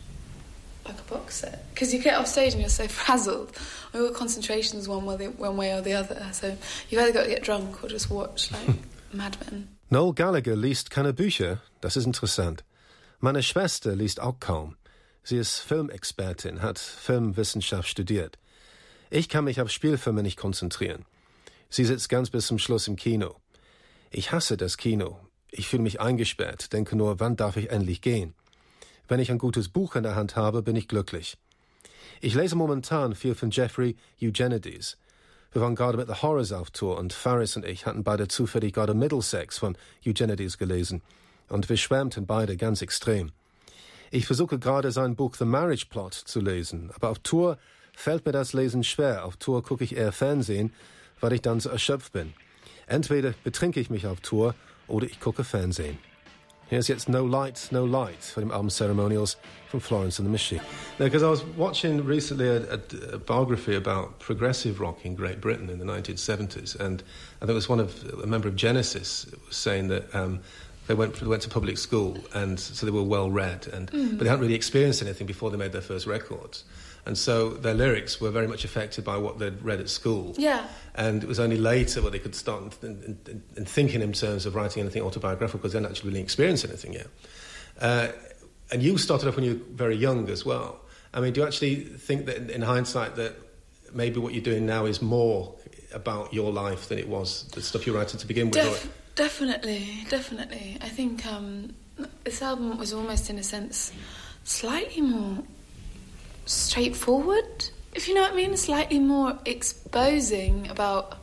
like 0.85 0.99
a 0.99 1.03
box 1.13 1.37
set 1.37 1.65
because 1.73 1.93
you 1.93 2.01
get 2.01 2.15
off 2.19 2.27
stage 2.27 2.53
and 2.53 2.61
you're 2.61 2.69
so 2.69 2.89
frazzled. 2.89 3.53
All 3.95 4.11
concentration's 4.11 4.89
one 4.89 5.05
way, 5.07 5.29
one 5.29 5.57
way 5.57 5.73
or 5.73 5.81
the 5.81 5.95
other. 5.95 6.27
So 6.33 6.57
you've 6.91 7.01
either 7.01 7.13
got 7.13 7.25
to 7.25 7.31
get 7.31 7.43
drunk 7.43 7.83
or 7.83 7.89
just 7.89 8.11
watch 8.11 8.51
like 8.53 8.77
Mad 9.13 9.37
Men. 9.51 9.69
Noel 9.91 10.13
Gallagher 10.13 10.57
liest 10.57 10.91
keine 10.91 11.13
Bücher. 11.13 11.61
Das 11.81 11.97
ist 11.97 12.07
interessant. 12.07 12.65
Meine 13.21 13.43
Schwester 13.43 13.95
liest 13.95 14.21
auch 14.21 14.41
kaum. 14.41 14.77
Sie 15.29 15.39
ist 15.39 15.59
Filmexpertin, 15.59 16.63
hat 16.63 16.79
Filmwissenschaft 16.79 17.89
studiert. 17.89 18.39
Ich 19.11 19.29
kann 19.29 19.43
mich 19.43 19.61
auf 19.61 19.73
Spielfilme 19.73 20.23
nicht 20.23 20.39
konzentrieren. 20.39 21.05
Sie 21.69 21.85
sitzt 21.85 22.09
ganz 22.09 22.31
bis 22.31 22.47
zum 22.47 22.61
Schluss 22.61 22.87
im 22.87 22.95
Kino. 22.95 23.35
Ich 24.13 24.31
hasse 24.31 24.57
das 24.57 24.77
Kino. 24.77 25.19
Ich 25.51 25.67
fühle 25.67 25.83
mich 25.83 26.01
eingesperrt, 26.01 26.73
denke 26.73 26.95
nur, 26.95 27.19
wann 27.19 27.35
darf 27.35 27.57
ich 27.57 27.71
endlich 27.71 28.03
gehen? 28.03 28.35
Wenn 29.09 29.19
ich 29.19 29.33
ein 29.33 29.39
gutes 29.39 29.69
Buch 29.69 29.97
in 29.97 30.05
der 30.05 30.15
Hand 30.15 30.37
habe, 30.37 30.63
bin 30.63 30.77
ich 30.77 30.87
glücklich. 30.87 31.37
Ich 32.21 32.37
lese 32.37 32.55
momentan 32.55 33.17
viel 33.17 33.35
von 33.35 33.51
Jeffrey 33.51 33.97
Eugenides. 34.23 34.97
Wir 35.51 35.61
waren 35.61 35.75
gerade 35.75 35.99
mit 35.99 36.07
The 36.07 36.23
Horrors 36.23 36.53
auf 36.53 36.71
Tour 36.71 36.99
und 36.99 37.13
Faris 37.13 37.57
und 37.57 37.65
ich 37.65 37.85
hatten 37.85 38.05
beide 38.05 38.29
zufällig 38.29 38.75
gerade 38.75 38.95
Middlesex 38.95 39.59
von 39.59 39.77
Eugenides 40.07 40.57
gelesen 40.57 41.03
und 41.49 41.69
wir 41.69 41.77
schwärmten 41.77 42.27
beide 42.27 42.57
ganz 42.57 42.81
extrem. 42.81 43.33
Ich 44.17 44.25
versuche 44.25 44.59
gerade 44.59 44.93
sein 44.93 45.15
Buch 45.15 45.35
The 45.35 45.45
Marriage 45.45 45.89
Plot 45.91 46.15
zu 46.15 46.41
lesen, 46.41 46.91
aber 46.95 47.11
auf 47.11 47.19
Tour 47.19 47.59
fällt 47.93 48.25
mir 48.25 48.33
das 48.33 48.55
Lesen 48.55 48.83
schwer. 48.83 49.27
Auf 49.27 49.37
Tour 49.37 49.63
gucke 49.63 49.85
ich 49.85 49.95
eher 49.95 50.11
Fernsehen, 50.11 50.73
weil 51.21 51.35
ich 51.35 51.43
dann 51.43 51.61
so 51.61 51.69
erschöpft 51.69 52.15
bin. 52.15 52.33
Entweder 52.87 53.35
betrinke 53.45 53.79
ich 53.79 53.91
mich 53.91 54.07
auf 54.07 54.21
Tour 54.21 54.55
oder 54.89 55.05
ich 55.05 55.21
gucke 55.21 55.45
Fernsehen. 55.45 55.99
Here's 56.69 56.89
jetzt 56.89 57.11
No 57.11 57.27
Light, 57.27 57.69
No 57.73 57.85
Light 57.85 58.25
for 58.25 58.43
the 58.43 58.51
album 58.51 58.71
Ceremonials 58.71 59.37
from 59.69 59.81
Florence 59.81 60.19
and 60.19 60.27
the 60.27 60.33
Machine. 60.33 60.63
Now, 60.99 61.05
because 61.05 61.23
I 61.23 61.29
was 61.29 61.45
watching 61.57 62.03
recently 62.03 62.49
a, 62.49 62.63
a, 62.73 62.81
a, 63.13 63.19
biography 63.19 63.77
about 63.77 64.19
progressive 64.19 64.81
rock 64.81 65.05
in 65.05 65.15
Great 65.15 65.43
Britain 65.43 65.69
in 65.69 65.79
the 65.79 65.85
1970s, 65.85 66.75
and 66.81 67.05
I 67.37 67.41
think 67.41 67.51
it 67.51 67.55
was 67.55 67.69
one 67.69 67.81
of 67.81 68.03
a 68.21 68.27
member 68.27 68.49
of 68.49 68.57
Genesis 68.57 69.27
was 69.47 69.57
saying 69.57 69.89
that 69.89 70.13
um, 70.13 70.41
they 70.87 70.95
went 70.95 71.15
they 71.21 71.27
went 71.27 71.43
to 71.43 71.49
public 71.49 71.79
school, 71.79 72.17
and 72.35 72.59
so 72.59 72.87
they 72.87 72.93
were 72.93 73.03
well 73.03 73.31
read, 73.31 73.67
and 73.69 73.91
mm. 73.91 74.11
but 74.11 74.25
they 74.25 74.29
hadn't 74.29 74.43
really 74.43 74.55
experienced 74.55 75.03
anything 75.03 75.27
before 75.27 75.51
they 75.51 75.57
made 75.57 75.73
their 75.73 75.83
first 75.83 76.07
records. 76.07 76.65
And 77.07 77.17
so 77.17 77.51
their 77.51 77.73
lyrics 77.73 78.21
were 78.21 78.33
very 78.33 78.49
much 78.49 78.65
affected 78.65 79.05
by 79.05 79.17
what 79.17 79.39
they'd 79.39 79.63
read 79.63 79.79
at 79.79 79.89
school. 79.89 80.35
Yeah. 80.37 80.67
And 80.97 81.23
it 81.23 81.29
was 81.29 81.39
only 81.39 81.57
later 81.57 82.03
where 82.03 82.11
they 82.11 82.19
could 82.19 82.35
start 82.35 82.83
in, 82.83 83.19
in, 83.29 83.43
in 83.57 83.65
thinking 83.65 84.03
in 84.03 84.13
terms 84.13 84.45
of 84.45 84.57
writing 84.57 84.83
anything 84.83 85.03
autobiographical 85.03 85.61
because 85.61 85.73
they 85.73 85.79
hadn't 85.79 85.93
actually 85.93 86.11
really 86.11 86.23
experienced 86.23 86.65
anything 86.65 86.95
yet. 86.95 87.07
Uh, 87.81 88.09
and 88.73 88.83
you 88.83 88.99
started 88.99 89.29
off 89.29 89.37
when 89.37 89.45
you 89.45 89.53
were 89.53 89.77
very 89.77 89.95
young 89.95 90.29
as 90.29 90.45
well. 90.45 90.81
I 91.15 91.21
mean, 91.21 91.33
do 91.33 91.43
you 91.43 91.47
actually 91.47 91.77
think 91.77 92.27
that 92.27 92.51
in 92.51 92.63
hindsight 92.63 93.15
that 93.17 93.37
maybe 93.95 94.19
what 94.19 94.35
you're 94.35 94.43
doing 94.43 94.67
now 94.67 94.85
is 94.87 95.01
more 95.01 95.55
about 95.97 96.33
your 96.33 96.53
life 96.53 96.89
than 96.89 96.99
it 96.99 97.09
was 97.09 97.45
the 97.55 97.63
stuff 97.63 97.87
you 97.87 97.93
were 97.93 97.99
writing 97.99 98.21
to 98.21 98.27
begin 98.27 98.51
with? 98.51 98.55
Def- 98.55 98.93
definitely, 99.17 100.05
definitely. 100.09 100.77
I 100.81 100.89
think 100.89 101.27
um, 101.27 101.75
this 102.23 102.43
album 102.43 102.79
was 102.79 102.93
almost, 102.93 103.31
in 103.31 103.39
a 103.39 103.43
sense, 103.43 103.93
slightly 104.45 105.03
more 105.03 105.43
straightforward, 106.45 107.71
if 107.95 108.07
you 108.07 108.15
know 108.15 108.21
what 108.21 108.33
I 108.33 108.37
mean, 108.37 108.57
slightly 108.57 108.99
more 108.99 109.39
exposing 109.45 110.69
about. 110.69 111.19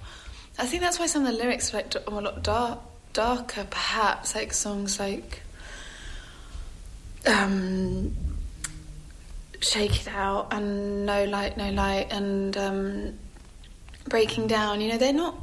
I 0.58 0.66
think 0.66 0.82
that's 0.82 1.00
why 1.00 1.06
some 1.06 1.26
of 1.26 1.32
the 1.32 1.38
lyrics 1.38 1.74
are 1.74 1.78
like 1.78 1.96
a 2.06 2.10
lot 2.10 2.44
dark, 2.44 2.80
darker, 3.14 3.66
perhaps, 3.70 4.36
like 4.36 4.54
songs 4.54 5.00
like 5.00 5.42
um, 7.28 8.14
"Shake 9.62 10.02
It 10.02 10.08
Out" 10.08 10.52
and 10.52 11.06
"No 11.06 11.26
Light, 11.26 11.58
No 11.58 11.70
Light" 11.72 12.08
and 12.12 12.58
um, 12.58 13.20
"Breaking 14.08 14.48
Down." 14.48 14.82
You 14.82 14.90
know, 14.90 14.98
they're 14.98 15.14
not. 15.14 15.36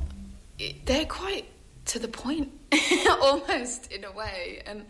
They're 0.85 1.07
quite 1.07 1.47
to 1.87 1.99
the 1.99 2.09
point, 2.09 2.51
almost 3.23 3.91
in 3.91 4.05
a 4.05 4.13
way, 4.13 4.63
and 4.67 4.87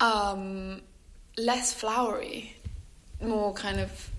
um, 0.00 0.82
less 1.38 1.72
flowery 1.72 2.56
more 3.22 3.54
kind 3.54 3.80
of 3.80 4.10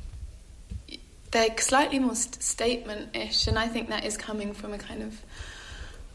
they're 1.29 1.55
slightly 1.59 1.99
more 1.99 2.15
st- 2.15 2.41
statement-ish 2.41 3.45
and 3.45 3.59
i 3.59 3.67
think 3.67 3.89
that 3.89 4.03
is 4.03 4.17
coming 4.17 4.53
from 4.53 4.73
a 4.73 4.77
kind 4.77 5.03
of 5.03 5.21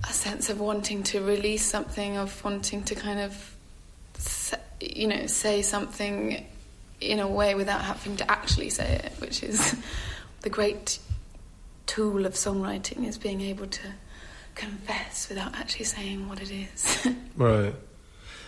a 0.08 0.12
sense 0.12 0.50
of 0.50 0.60
wanting 0.60 1.02
to 1.02 1.20
release 1.20 1.64
something, 1.64 2.16
of 2.16 2.44
wanting 2.44 2.82
to 2.84 2.94
kind 2.94 3.20
of, 3.20 3.56
you 4.80 5.06
know, 5.06 5.26
say 5.26 5.62
something 5.62 6.44
in 7.00 7.20
a 7.20 7.28
way 7.28 7.54
without 7.54 7.82
having 7.82 8.16
to 8.16 8.30
actually 8.30 8.70
say 8.70 9.00
it, 9.04 9.12
which 9.20 9.42
is 9.42 9.76
the 10.42 10.50
great 10.50 10.98
tool 11.86 12.26
of 12.26 12.34
songwriting 12.34 13.06
is 13.06 13.18
being 13.18 13.40
able 13.40 13.66
to 13.66 13.82
confess 14.54 15.28
without 15.28 15.54
actually 15.54 15.84
saying 15.84 16.28
what 16.28 16.40
it 16.40 16.50
is. 16.50 17.08
right. 17.36 17.74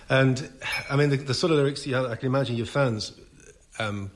And 0.09 0.51
I 0.90 0.97
mean, 0.97 1.11
the, 1.11 1.16
the, 1.16 1.35
sort 1.35 1.51
of 1.51 1.59
lyrics 1.59 1.87
you 1.87 1.94
have, 1.94 2.07
I 2.07 2.16
can 2.16 2.27
imagine 2.27 2.57
your 2.57 2.66
fans 2.66 3.12
um, 3.79 4.11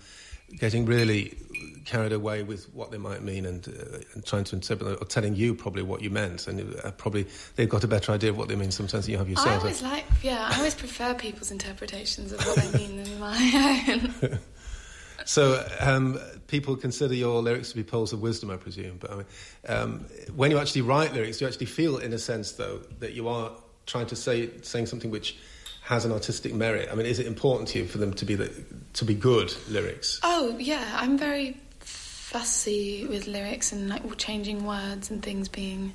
getting 0.58 0.84
really 0.84 1.36
carried 1.84 2.12
away 2.12 2.42
with 2.42 2.72
what 2.74 2.90
they 2.90 2.98
might 2.98 3.22
mean 3.22 3.46
and, 3.46 3.66
uh, 3.66 3.98
and 4.14 4.24
trying 4.24 4.44
to 4.44 4.54
interpret 4.54 4.86
them, 4.86 4.98
or 5.00 5.06
telling 5.06 5.34
you 5.34 5.54
probably 5.54 5.82
what 5.82 6.02
you 6.02 6.10
meant 6.10 6.46
and 6.46 6.76
uh, 6.84 6.90
probably 6.92 7.26
they've 7.56 7.68
got 7.68 7.82
a 7.82 7.88
better 7.88 8.12
idea 8.12 8.28
of 8.28 8.36
what 8.36 8.48
they 8.48 8.56
mean 8.56 8.70
sometimes 8.70 9.06
than 9.06 9.12
you 9.12 9.18
have 9.18 9.28
yourself. 9.28 9.48
I 9.48 9.56
always 9.56 9.82
like, 9.82 10.04
yeah, 10.22 10.50
I 10.52 10.58
always 10.58 10.74
prefer 10.74 11.14
people's 11.14 11.50
interpretations 11.50 12.32
of 12.32 12.44
what 12.46 12.56
they 12.56 12.78
mean 12.78 13.02
than 13.02 13.18
my 13.18 14.12
own. 14.22 14.38
so 15.24 15.66
um, 15.80 16.20
people 16.48 16.74
consider 16.74 17.14
your 17.14 17.40
lyrics 17.40 17.70
to 17.70 17.76
be 17.76 17.84
pearls 17.84 18.12
of 18.12 18.20
wisdom, 18.20 18.50
I 18.50 18.56
presume. 18.56 18.96
But 18.98 19.10
I 19.12 19.14
mean, 19.14 19.26
um, 19.68 20.06
when 20.34 20.50
you 20.50 20.58
actually 20.58 20.82
write 20.82 21.14
lyrics, 21.14 21.40
you 21.40 21.46
actually 21.46 21.66
feel, 21.66 21.98
in 21.98 22.12
a 22.12 22.18
sense, 22.18 22.52
though, 22.52 22.80
that 22.98 23.12
you 23.12 23.28
are 23.28 23.52
trying 23.86 24.06
to 24.06 24.16
say 24.16 24.50
saying 24.62 24.86
something 24.86 25.10
which 25.10 25.36
has 25.82 26.04
an 26.04 26.12
artistic 26.12 26.52
merit. 26.52 26.88
I 26.90 26.94
mean, 26.94 27.06
is 27.06 27.18
it 27.18 27.26
important 27.26 27.68
to 27.70 27.78
you 27.78 27.86
for 27.86 27.98
them 27.98 28.12
to 28.14 28.24
be 28.24 28.34
the, 28.34 28.52
to 28.94 29.04
be 29.04 29.14
good 29.14 29.54
lyrics? 29.70 30.20
Oh 30.22 30.56
yeah, 30.58 30.84
I'm 30.96 31.16
very 31.16 31.56
fussy 31.80 33.06
with 33.06 33.26
lyrics 33.26 33.72
and 33.72 33.88
like 33.88 34.02
changing 34.18 34.66
words 34.66 35.10
and 35.10 35.22
things 35.22 35.48
being. 35.48 35.94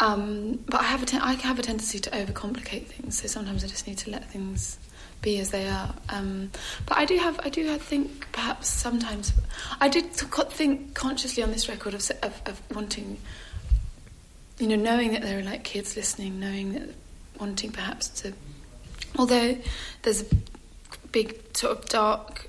Um, 0.00 0.62
but 0.66 0.80
I 0.80 0.84
have 0.84 1.02
a 1.02 1.06
ten- 1.06 1.22
I 1.22 1.34
have 1.34 1.58
a 1.58 1.62
tendency 1.62 1.98
to 2.00 2.10
overcomplicate 2.10 2.86
things, 2.86 3.20
so 3.20 3.28
sometimes 3.28 3.64
I 3.64 3.66
just 3.66 3.86
need 3.86 3.98
to 3.98 4.10
let 4.10 4.30
things 4.30 4.78
be 5.22 5.38
as 5.38 5.50
they 5.50 5.68
are. 5.68 5.94
Um, 6.08 6.50
but 6.86 6.98
I 6.98 7.04
do 7.04 7.16
have 7.16 7.40
I 7.42 7.48
do 7.48 7.76
think 7.78 8.30
perhaps 8.32 8.68
sometimes 8.68 9.32
I 9.80 9.88
did 9.88 10.12
think 10.12 10.94
consciously 10.94 11.42
on 11.42 11.50
this 11.50 11.68
record 11.68 11.94
of, 11.94 12.10
of, 12.22 12.40
of 12.46 12.62
wanting, 12.74 13.18
you 14.58 14.68
know, 14.68 14.76
knowing 14.76 15.12
that 15.12 15.22
there 15.22 15.38
are 15.38 15.42
like 15.42 15.64
kids 15.64 15.96
listening, 15.96 16.40
knowing 16.40 16.72
that 16.74 16.94
wanting 17.40 17.72
perhaps 17.72 18.08
to, 18.20 18.32
although 19.18 19.56
there's 20.02 20.22
a 20.22 20.26
big 21.12 21.56
sort 21.56 21.78
of 21.78 21.86
dark 21.86 22.48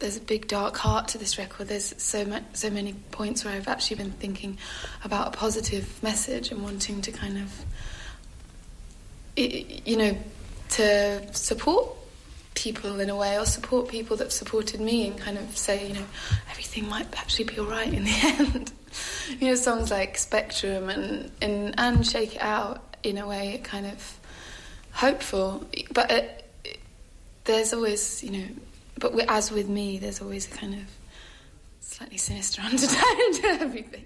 there's 0.00 0.16
a 0.16 0.20
big 0.20 0.48
dark 0.48 0.76
heart 0.78 1.08
to 1.08 1.18
this 1.18 1.38
record. 1.38 1.68
There's 1.68 1.94
so 2.02 2.24
much, 2.24 2.42
so 2.54 2.70
many 2.70 2.94
points 3.10 3.44
where 3.44 3.54
I've 3.54 3.68
actually 3.68 3.98
been 3.98 4.12
thinking 4.12 4.58
about 5.04 5.28
a 5.28 5.30
positive 5.36 6.02
message 6.02 6.50
and 6.50 6.62
wanting 6.62 7.02
to 7.02 7.12
kind 7.12 7.38
of, 7.38 7.64
you 9.36 9.96
know, 9.96 10.16
to 10.70 11.34
support 11.34 11.88
people 12.54 13.00
in 13.00 13.10
a 13.10 13.16
way, 13.16 13.38
or 13.38 13.46
support 13.46 13.88
people 13.88 14.16
that 14.16 14.32
supported 14.32 14.80
me, 14.80 15.06
and 15.08 15.18
kind 15.18 15.38
of 15.38 15.56
say, 15.56 15.88
you 15.88 15.94
know, 15.94 16.06
everything 16.50 16.88
might 16.88 17.06
actually 17.18 17.44
be 17.44 17.58
all 17.58 17.66
right 17.66 17.92
in 17.92 18.04
the 18.04 18.20
end. 18.22 18.72
you 19.38 19.48
know, 19.48 19.54
songs 19.54 19.90
like 19.90 20.18
Spectrum 20.18 20.88
and 20.88 21.30
and, 21.40 21.74
and 21.78 22.06
Shake 22.06 22.36
It 22.36 22.42
Out, 22.42 22.96
in 23.02 23.18
a 23.18 23.26
way, 23.26 23.60
kind 23.64 23.86
of 23.86 24.18
hopeful, 24.92 25.66
but. 25.92 26.10
It, 26.10 26.36
there's 27.44 27.72
always, 27.72 28.22
you 28.22 28.30
know, 28.30 28.46
but 28.98 29.18
as 29.28 29.50
with 29.50 29.68
me, 29.68 29.98
there's 29.98 30.20
always 30.20 30.46
a 30.46 30.50
kind 30.50 30.74
of 30.74 30.82
slightly 31.80 32.18
sinister 32.18 32.62
undertone 32.64 33.32
to 33.34 33.46
everything. 33.60 34.04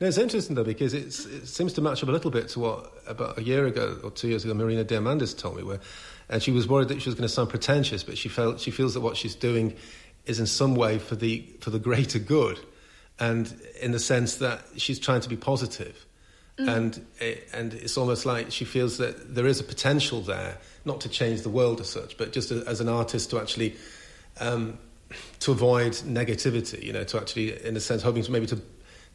No, 0.00 0.08
it's 0.08 0.18
interesting 0.18 0.56
though 0.56 0.64
because 0.64 0.92
it 0.94 1.12
seems 1.12 1.72
to 1.74 1.80
match 1.80 2.02
up 2.02 2.08
a 2.08 2.12
little 2.12 2.30
bit 2.30 2.48
to 2.50 2.60
what 2.60 2.92
about 3.06 3.38
a 3.38 3.42
year 3.42 3.66
ago 3.66 3.98
or 4.02 4.10
two 4.10 4.28
years 4.28 4.44
ago 4.44 4.54
Marina 4.54 4.84
Diamandis 4.84 5.36
told 5.38 5.56
me, 5.56 5.62
where 5.62 5.80
and 6.28 6.42
she 6.42 6.50
was 6.50 6.66
worried 6.66 6.88
that 6.88 7.02
she 7.02 7.08
was 7.08 7.14
going 7.14 7.28
to 7.28 7.32
sound 7.32 7.50
pretentious, 7.50 8.02
but 8.02 8.16
she 8.16 8.28
felt 8.28 8.60
she 8.60 8.70
feels 8.70 8.94
that 8.94 9.00
what 9.00 9.16
she's 9.16 9.34
doing 9.34 9.76
is 10.26 10.40
in 10.40 10.46
some 10.46 10.74
way 10.74 10.98
for 10.98 11.16
the 11.16 11.46
for 11.60 11.70
the 11.70 11.78
greater 11.78 12.18
good, 12.18 12.58
and 13.18 13.54
in 13.80 13.92
the 13.92 13.98
sense 13.98 14.36
that 14.36 14.62
she's 14.76 14.98
trying 14.98 15.20
to 15.20 15.28
be 15.28 15.36
positive. 15.36 16.06
Mm. 16.58 16.76
And 16.76 17.06
eh, 17.20 17.36
and 17.52 17.74
it's 17.74 17.98
almost 17.98 18.26
like 18.26 18.52
she 18.52 18.64
feels 18.64 18.98
that 18.98 19.34
there 19.34 19.46
is 19.46 19.60
a 19.60 19.64
potential 19.64 20.20
there, 20.22 20.58
not 20.84 21.00
to 21.02 21.08
change 21.08 21.42
the 21.42 21.50
world 21.50 21.80
as 21.80 21.90
such, 21.90 22.16
but 22.16 22.32
just 22.32 22.50
as 22.50 22.80
an 22.80 22.88
artist 22.88 23.30
to 23.30 23.40
actually 23.40 23.76
um, 24.40 24.78
to 25.40 25.52
avoid 25.52 25.92
negativity, 25.92 26.82
you 26.82 26.92
know, 26.92 27.04
to 27.04 27.18
actually, 27.18 27.62
in 27.64 27.76
a 27.76 27.80
sense, 27.80 28.02
hoping 28.02 28.22
to 28.22 28.30
maybe 28.30 28.46
to 28.46 28.60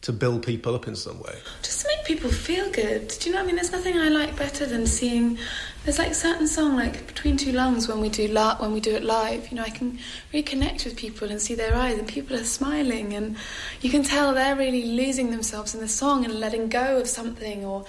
to 0.02 0.14
build 0.14 0.46
people 0.46 0.76
up 0.76 0.88
in 0.88 0.96
some 0.96 1.20
way. 1.20 1.38
Just 1.62 1.82
to 1.82 1.88
make 1.88 2.06
people 2.06 2.30
feel 2.30 2.72
good. 2.72 3.10
Do 3.20 3.30
you 3.30 3.36
know 3.36 3.42
what 3.42 3.44
I 3.44 3.48
mean? 3.48 3.56
There's 3.58 3.72
nothing 3.72 3.98
I 3.98 4.08
like 4.08 4.38
better 4.38 4.66
than 4.66 4.88
seeing. 4.88 5.38
There's 5.84 6.00
like 6.00 6.14
certain 6.14 6.48
song 6.48 6.78
like 6.78 7.06
Between 7.08 7.36
Two 7.36 7.52
Lungs 7.52 7.88
when 7.88 8.00
we 8.00 8.08
do 8.08 8.28
la- 8.30 8.58
when 8.58 8.72
we 8.72 8.80
do 8.80 8.96
it 8.96 9.04
live. 9.04 9.50
You 9.50 9.58
know, 9.58 9.64
I 9.64 9.70
can 9.70 10.00
reconnect 10.34 10.86
with 10.86 10.96
people 10.96 11.30
and 11.30 11.42
see 11.42 11.54
their 11.56 11.76
eyes, 11.76 11.98
and 11.98 12.08
people 12.08 12.38
are 12.38 12.46
smiling, 12.46 13.14
and 13.14 13.36
you 13.82 13.90
can 13.90 14.04
tell 14.04 14.34
they're 14.34 14.56
really 14.56 14.86
losing 14.86 15.32
themselves 15.32 15.76
in 15.76 15.82
the 15.82 15.88
song 15.88 16.24
and 16.24 16.40
letting 16.40 16.70
go 16.70 16.98
of 17.00 17.08
something, 17.08 17.66
or 17.66 17.86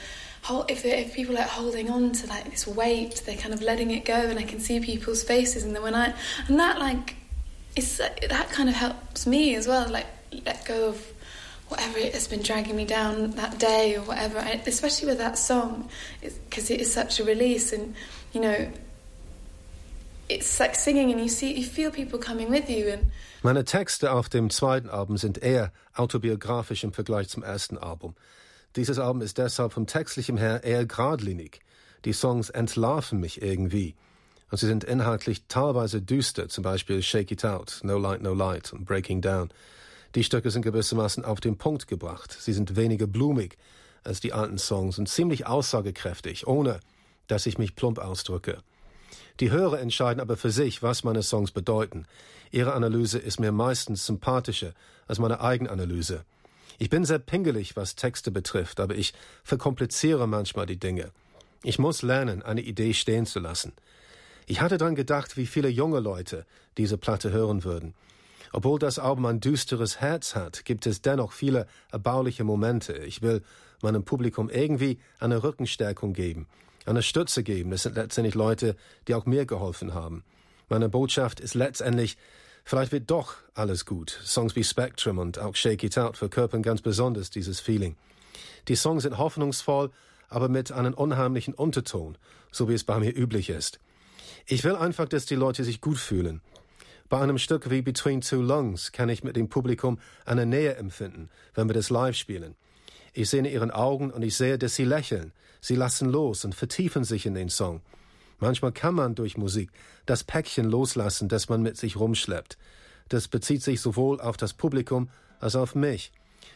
if 0.68 0.84
if 0.84 1.14
people 1.14 1.38
are 1.38 1.42
holding 1.42 1.90
on 1.90 2.12
to 2.12 2.26
like 2.26 2.50
this 2.50 2.66
weight, 2.66 3.22
they're 3.24 3.36
kind 3.36 3.54
of 3.54 3.62
letting 3.62 3.92
it 3.92 4.04
go, 4.04 4.14
and 4.14 4.38
I 4.38 4.42
can 4.42 4.58
see 4.58 4.80
people's 4.80 5.22
faces, 5.22 5.62
and 5.62 5.76
then 5.76 5.82
when 5.82 5.94
I 5.94 6.14
and 6.48 6.58
that 6.58 6.80
like 6.80 7.16
it's 7.76 7.98
that 7.98 8.50
kind 8.50 8.68
of 8.68 8.74
helps 8.74 9.26
me 9.28 9.54
as 9.54 9.68
well. 9.68 9.88
Like 9.88 10.06
let 10.44 10.64
go 10.64 10.88
of 10.88 11.09
whatever 11.70 11.98
it 11.98 12.14
has 12.14 12.28
been 12.28 12.42
dragging 12.42 12.76
me 12.76 12.84
down 12.84 13.30
that 13.32 13.58
day 13.58 13.96
or 13.96 14.02
whatever. 14.02 14.38
I, 14.38 14.60
especially 14.66 15.08
with 15.08 15.18
that 15.18 15.38
song, 15.38 15.88
because 16.20 16.70
it 16.70 16.80
is 16.80 16.92
such 16.92 17.20
a 17.20 17.24
release, 17.24 17.72
and 17.72 17.94
you 18.32 18.40
know, 18.40 18.68
it's 20.28 20.58
like 20.60 20.74
singing, 20.74 21.10
and 21.10 21.20
you 21.20 21.28
see, 21.28 21.52
you 21.52 21.64
feel 21.64 21.90
people 21.90 22.18
coming 22.18 22.50
with 22.50 22.68
you. 22.68 22.88
And 22.88 23.10
meine 23.42 23.64
Texte 23.64 24.12
auf 24.12 24.28
dem 24.28 24.50
zweiten 24.50 24.90
Album 24.90 25.16
sind 25.16 25.42
eher 25.42 25.72
autobiografisch 25.94 26.84
im 26.84 26.92
Vergleich 26.92 27.28
zum 27.28 27.42
ersten 27.42 27.78
Album. 27.78 28.14
Dieses 28.76 28.98
Album 28.98 29.22
ist 29.22 29.38
deshalb 29.38 29.72
vom 29.72 29.86
textlichen 29.86 30.36
her 30.36 30.62
eher 30.62 30.86
geradlinig. 30.86 31.60
Die 32.04 32.12
Songs 32.12 32.50
entlarven 32.50 33.18
mich 33.18 33.42
irgendwie. 33.42 33.94
Und 34.50 34.58
sie 34.58 34.66
sind 34.66 34.84
inhaltlich 34.84 35.42
teilweise 35.48 36.02
düster, 36.02 36.48
zum 36.48 36.62
Beispiel 36.62 37.02
Shake 37.02 37.30
It 37.30 37.44
Out, 37.44 37.80
No 37.82 37.98
Light, 37.98 38.22
No 38.22 38.34
Light 38.34 38.72
und 38.72 38.84
Breaking 38.84 39.20
Down. 39.20 39.50
Die 40.14 40.24
Stücke 40.24 40.50
sind 40.50 40.62
gewissermaßen 40.62 41.24
auf 41.24 41.40
den 41.40 41.56
Punkt 41.56 41.86
gebracht. 41.86 42.36
Sie 42.38 42.52
sind 42.52 42.76
weniger 42.76 43.06
blumig 43.06 43.56
als 44.02 44.20
die 44.20 44.32
alten 44.32 44.58
Songs 44.58 44.98
und 44.98 45.08
ziemlich 45.08 45.46
aussagekräftig, 45.46 46.46
ohne 46.46 46.80
dass 47.26 47.46
ich 47.46 47.58
mich 47.58 47.76
plump 47.76 47.98
ausdrücke. 47.98 48.58
Die 49.38 49.50
Hörer 49.50 49.80
entscheiden 49.80 50.20
aber 50.20 50.36
für 50.36 50.50
sich, 50.50 50.82
was 50.82 51.04
meine 51.04 51.22
Songs 51.22 51.52
bedeuten. 51.52 52.06
Ihre 52.50 52.72
Analyse 52.72 53.18
ist 53.18 53.40
mir 53.40 53.52
meistens 53.52 54.04
sympathischer 54.04 54.72
als 55.06 55.18
meine 55.18 55.40
Eigenanalyse. 55.40 56.24
Ich 56.78 56.90
bin 56.90 57.04
sehr 57.04 57.18
pingelig, 57.18 57.76
was 57.76 57.94
Texte 57.94 58.30
betrifft, 58.30 58.80
aber 58.80 58.94
ich 58.94 59.12
verkompliziere 59.44 60.26
manchmal 60.26 60.66
die 60.66 60.78
Dinge. 60.78 61.10
Ich 61.62 61.78
muss 61.78 62.02
lernen, 62.02 62.42
eine 62.42 62.62
Idee 62.62 62.94
stehen 62.94 63.26
zu 63.26 63.38
lassen. 63.38 63.72
Ich 64.46 64.60
hatte 64.60 64.78
dran 64.78 64.94
gedacht, 64.94 65.36
wie 65.36 65.46
viele 65.46 65.68
junge 65.68 66.00
Leute 66.00 66.46
diese 66.78 66.98
Platte 66.98 67.30
hören 67.30 67.64
würden. 67.64 67.94
Obwohl 68.52 68.78
das 68.78 68.98
Album 68.98 69.26
ein 69.26 69.40
düsteres 69.40 70.00
Herz 70.00 70.34
hat, 70.34 70.64
gibt 70.64 70.86
es 70.86 71.02
dennoch 71.02 71.32
viele 71.32 71.66
erbauliche 71.92 72.44
Momente. 72.44 72.94
Ich 72.94 73.22
will 73.22 73.42
meinem 73.82 74.04
Publikum 74.04 74.50
irgendwie 74.50 74.98
eine 75.18 75.42
Rückenstärkung 75.42 76.12
geben, 76.12 76.46
eine 76.84 77.02
Stütze 77.02 77.42
geben. 77.42 77.70
Das 77.70 77.84
sind 77.84 77.94
letztendlich 77.94 78.34
Leute, 78.34 78.76
die 79.06 79.14
auch 79.14 79.26
mir 79.26 79.46
geholfen 79.46 79.94
haben. 79.94 80.24
Meine 80.68 80.88
Botschaft 80.88 81.40
ist 81.40 81.54
letztendlich, 81.54 82.16
vielleicht 82.64 82.92
wird 82.92 83.10
doch 83.10 83.34
alles 83.54 83.86
gut. 83.86 84.18
Songs 84.24 84.56
wie 84.56 84.64
Spectrum 84.64 85.18
und 85.18 85.38
auch 85.38 85.54
Shake 85.54 85.84
It 85.84 85.98
Out 85.98 86.16
verkörpern 86.16 86.62
ganz 86.62 86.82
besonders 86.82 87.30
dieses 87.30 87.60
Feeling. 87.60 87.96
Die 88.68 88.76
Songs 88.76 89.04
sind 89.04 89.18
hoffnungsvoll, 89.18 89.90
aber 90.28 90.48
mit 90.48 90.72
einem 90.72 90.94
unheimlichen 90.94 91.54
Unterton, 91.54 92.16
so 92.50 92.68
wie 92.68 92.74
es 92.74 92.84
bei 92.84 92.98
mir 92.98 93.16
üblich 93.16 93.50
ist. 93.50 93.80
Ich 94.46 94.64
will 94.64 94.76
einfach, 94.76 95.08
dass 95.08 95.26
die 95.26 95.34
Leute 95.34 95.64
sich 95.64 95.80
gut 95.80 95.98
fühlen. 95.98 96.40
Bei 97.10 97.20
einem 97.20 97.38
Stück 97.38 97.70
wie 97.70 97.82
Between 97.82 98.20
Two 98.20 98.40
Lungs 98.40 98.92
kann 98.92 99.08
ich 99.08 99.24
mit 99.24 99.34
dem 99.34 99.48
Publikum 99.48 99.98
eine 100.24 100.46
Nähe 100.46 100.76
empfinden, 100.76 101.28
wenn 101.54 101.68
wir 101.68 101.74
das 101.74 101.90
live 101.90 102.14
spielen. 102.14 102.54
Ich 103.12 103.28
sehe 103.28 103.40
in 103.40 103.46
ihren 103.46 103.72
Augen 103.72 104.12
und 104.12 104.22
ich 104.22 104.36
sehe, 104.36 104.58
dass 104.58 104.76
sie 104.76 104.84
lächeln. 104.84 105.32
Sie 105.60 105.74
lassen 105.74 106.08
los 106.08 106.44
und 106.44 106.54
vertiefen 106.54 107.02
sich 107.02 107.26
in 107.26 107.34
den 107.34 107.48
Song. 107.48 107.80
Manchmal 108.38 108.70
kann 108.70 108.94
man 108.94 109.16
durch 109.16 109.36
Musik 109.36 109.70
das 110.06 110.22
Päckchen 110.22 110.66
loslassen, 110.66 111.28
das 111.28 111.48
man 111.48 111.62
mit 111.62 111.76
sich 111.76 111.98
rumschleppt. 111.98 112.56
Das 113.08 113.26
bezieht 113.26 113.64
sich 113.64 113.80
sowohl 113.80 114.20
auf 114.20 114.36
das 114.36 114.54
Publikum 114.54 115.10
als 115.40 115.56
auf 115.56 115.74
mich. 115.74 116.12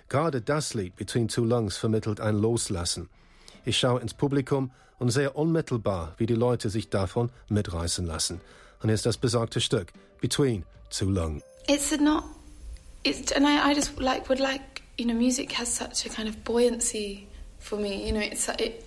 Gerade 0.09 0.41
das 0.41 0.73
Lied 0.73 0.95
Between 0.95 1.27
Two 1.27 1.45
Lungs 1.45 1.77
vermittelt 1.77 2.21
ein 2.21 2.37
Loslassen. 2.37 3.09
Ich 3.65 3.77
schaue 3.77 4.01
ins 4.01 4.15
Publikum 4.15 4.71
und 5.01 5.11
sehe 5.11 5.33
unmittelbar, 5.33 6.15
wie 6.19 6.27
die 6.27 6.35
Leute 6.35 6.71
sich 6.71 6.91
davon 6.91 7.31
mitreißen 7.49 8.07
lassen. 8.07 8.41
Und 8.85 8.91
ist 8.91 9.07
das 9.07 9.17
besagte 9.17 9.63
Stück, 9.63 9.95
Between 10.21 10.63
Two 10.91 11.09
Lungs. 11.09 11.43
It's 11.67 11.91
not, 11.99 12.23
it's, 13.03 13.33
and 13.33 13.47
I, 13.47 13.71
I 13.71 13.75
just 13.75 13.99
like, 13.99 14.29
would 14.29 14.41
like, 14.41 14.83
you 14.99 15.07
know, 15.07 15.15
music 15.15 15.53
has 15.53 15.75
such 15.75 16.05
a 16.05 16.11
kind 16.11 16.29
of 16.29 16.45
buoyancy 16.45 17.27
for 17.61 17.79
me. 17.79 18.07
You 18.07 18.13
know, 18.13 18.21
it's 18.21 18.47
it 18.59 18.85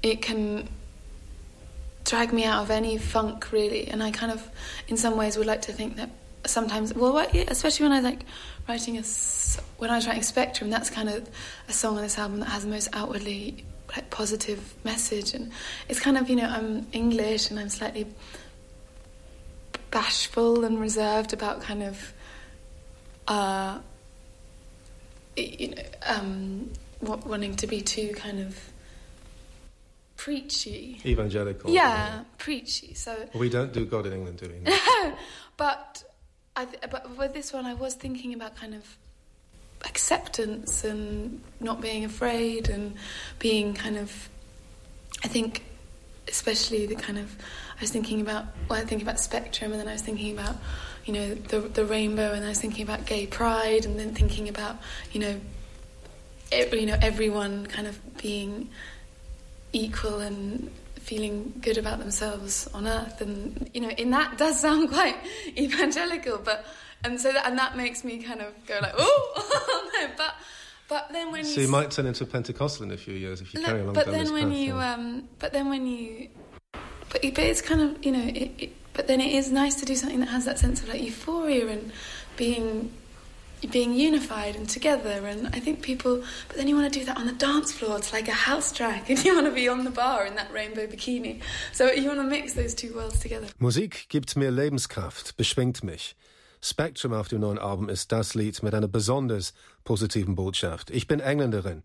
it 0.00 0.22
can 0.22 0.68
drag 2.04 2.32
me 2.32 2.44
out 2.44 2.62
of 2.62 2.70
any 2.70 2.98
funk 2.98 3.50
really, 3.50 3.88
and 3.88 4.00
I 4.00 4.12
kind 4.12 4.30
of, 4.30 4.48
in 4.86 4.96
some 4.96 5.16
ways, 5.16 5.36
would 5.36 5.48
like 5.48 5.62
to 5.62 5.72
think 5.72 5.96
that 5.96 6.10
sometimes, 6.46 6.94
well, 6.94 7.18
especially 7.48 7.88
when 7.88 7.92
I 7.92 7.98
like 7.98 8.24
writing 8.68 8.96
a 8.96 9.02
when 9.78 9.90
I 9.90 9.96
was 9.96 10.06
writing 10.06 10.22
Spectrum, 10.22 10.70
that's 10.70 10.88
kind 10.88 11.08
of 11.08 11.28
a 11.68 11.72
song 11.72 11.96
on 11.96 12.02
this 12.02 12.16
album 12.16 12.38
that 12.38 12.50
has 12.50 12.62
the 12.62 12.70
most 12.70 12.90
outwardly 12.92 13.64
like 13.88 14.08
positive 14.08 14.72
message, 14.84 15.34
and 15.34 15.50
it's 15.88 15.98
kind 15.98 16.16
of 16.16 16.30
you 16.30 16.36
know 16.36 16.48
I'm 16.48 16.86
English 16.92 17.50
and 17.50 17.58
I'm 17.58 17.70
slightly 17.70 18.06
bashful 19.92 20.64
and 20.64 20.80
reserved 20.80 21.32
about 21.32 21.60
kind 21.60 21.84
of 21.84 22.12
uh, 23.28 23.78
you 25.36 25.68
know 25.68 25.82
um, 26.06 26.70
wanting 27.00 27.54
to 27.56 27.66
be 27.68 27.80
too 27.80 28.12
kind 28.14 28.40
of 28.40 28.58
preachy, 30.16 31.00
evangelical. 31.06 31.70
Yeah, 31.70 32.24
preachy. 32.38 32.94
So 32.94 33.28
we 33.34 33.48
don't 33.48 33.72
do 33.72 33.84
God 33.84 34.06
in 34.06 34.12
England, 34.12 34.38
do 34.38 34.48
we? 34.48 34.72
but 35.56 36.02
I 36.56 36.64
th- 36.64 36.82
but 36.90 37.16
with 37.16 37.32
this 37.34 37.52
one, 37.52 37.66
I 37.66 37.74
was 37.74 37.94
thinking 37.94 38.34
about 38.34 38.56
kind 38.56 38.74
of 38.74 38.96
acceptance 39.84 40.84
and 40.84 41.40
not 41.60 41.80
being 41.80 42.04
afraid 42.04 42.68
and 42.68 42.94
being 43.38 43.74
kind 43.74 43.96
of. 43.96 44.28
I 45.24 45.28
think, 45.28 45.62
especially 46.28 46.86
the 46.86 46.96
kind 46.96 47.18
of. 47.18 47.36
I 47.78 47.80
was 47.82 47.90
thinking 47.90 48.20
about 48.20 48.46
well, 48.68 48.80
I 48.80 48.84
think 48.84 49.02
about 49.02 49.18
spectrum, 49.18 49.72
and 49.72 49.80
then 49.80 49.88
I 49.88 49.92
was 49.92 50.02
thinking 50.02 50.38
about, 50.38 50.56
you 51.04 51.14
know, 51.14 51.34
the 51.34 51.60
the 51.60 51.84
rainbow, 51.84 52.32
and 52.32 52.44
I 52.44 52.48
was 52.48 52.60
thinking 52.60 52.82
about 52.82 53.06
gay 53.06 53.26
pride, 53.26 53.84
and 53.84 53.98
then 53.98 54.14
thinking 54.14 54.48
about, 54.48 54.76
you 55.12 55.20
know, 55.20 55.40
every, 56.50 56.80
you 56.80 56.86
know, 56.86 56.98
everyone 57.00 57.66
kind 57.66 57.86
of 57.86 57.98
being 58.18 58.68
equal 59.72 60.20
and 60.20 60.70
feeling 61.02 61.52
good 61.60 61.78
about 61.78 61.98
themselves 61.98 62.68
on 62.72 62.86
earth 62.86 63.20
and 63.20 63.68
you 63.74 63.80
know 63.80 63.90
in 63.90 64.10
that 64.10 64.38
does 64.38 64.60
sound 64.60 64.88
quite 64.92 65.16
evangelical 65.58 66.38
but 66.38 66.64
and 67.04 67.20
so 67.20 67.32
that 67.32 67.44
and 67.46 67.58
that 67.58 67.76
makes 67.76 68.04
me 68.04 68.22
kind 68.22 68.40
of 68.40 68.52
go 68.66 68.78
like 68.80 68.94
oh 68.96 70.08
but 70.16 70.36
but 70.92 71.12
then 71.12 71.32
when 71.32 71.44
so 71.44 71.60
you, 71.60 71.66
you 71.66 71.72
might 71.72 71.90
turn 71.90 72.06
into 72.06 72.24
a 72.24 72.26
Pentecostal 72.26 72.84
in 72.86 72.90
a 72.92 72.96
few 72.96 73.14
years 73.14 73.40
if 73.40 73.54
you 73.54 73.62
carry 73.62 73.80
along 73.80 73.94
but 73.94 74.06
then 74.06 74.32
when 74.32 74.50
path, 74.50 74.58
you 74.58 74.72
um 74.90 75.28
but 75.38 75.52
then 75.52 75.68
when 75.72 75.86
you 75.86 76.28
but, 77.10 77.20
but 77.22 77.44
it's 77.50 77.62
kind 77.70 77.80
of 77.80 78.04
you 78.04 78.12
know 78.12 78.26
it, 78.42 78.50
it, 78.58 78.70
but 78.92 79.06
then 79.06 79.20
it 79.20 79.32
is 79.32 79.50
nice 79.50 79.74
to 79.76 79.84
do 79.86 79.94
something 79.94 80.20
that 80.20 80.28
has 80.28 80.44
that 80.44 80.58
sense 80.58 80.82
of 80.82 80.88
like 80.88 81.02
euphoria 81.02 81.66
and 81.68 81.92
being 82.36 82.90
being 83.70 83.94
unified 83.94 84.56
and 84.56 84.68
together. 84.68 85.26
And 85.26 85.48
I 85.54 85.60
think 85.60 85.82
people, 85.82 86.22
but 86.48 86.56
then 86.56 86.68
you 86.68 86.76
want 86.76 86.92
to 86.92 86.98
do 86.98 87.04
that 87.06 87.16
on 87.16 87.26
the 87.26 87.32
dance 87.32 87.72
floor. 87.72 87.96
It's 87.96 88.12
like 88.12 88.28
a 88.28 88.32
house 88.32 88.72
track, 88.72 89.08
and 89.10 89.24
you 89.24 89.34
want 89.34 89.46
to 89.46 89.52
be 89.52 89.68
on 89.68 89.84
the 89.84 89.90
bar 89.90 90.26
in 90.26 90.34
that 90.34 90.52
rainbow 90.52 90.86
bikini. 90.86 91.40
So 91.72 91.90
you 91.90 92.08
want 92.08 92.20
to 92.20 92.26
mix 92.26 92.54
those 92.54 92.74
two 92.74 92.94
worlds 92.94 93.20
together. 93.20 93.46
Musik 93.58 94.08
gibt 94.08 94.36
mir 94.36 94.50
Lebenskraft, 94.50 95.36
beschwingt 95.36 95.82
mich. 95.84 96.16
Spectrum 96.64 97.12
auf 97.12 97.26
dem 97.26 97.40
neuen 97.40 97.58
Album 97.58 97.88
ist 97.88 98.12
das 98.12 98.34
Lied 98.34 98.62
mit 98.62 98.72
einer 98.72 98.86
besonders 98.86 99.52
positiven 99.82 100.36
Botschaft. 100.36 100.90
Ich 100.90 101.08
bin 101.08 101.18
Engländerin 101.18 101.82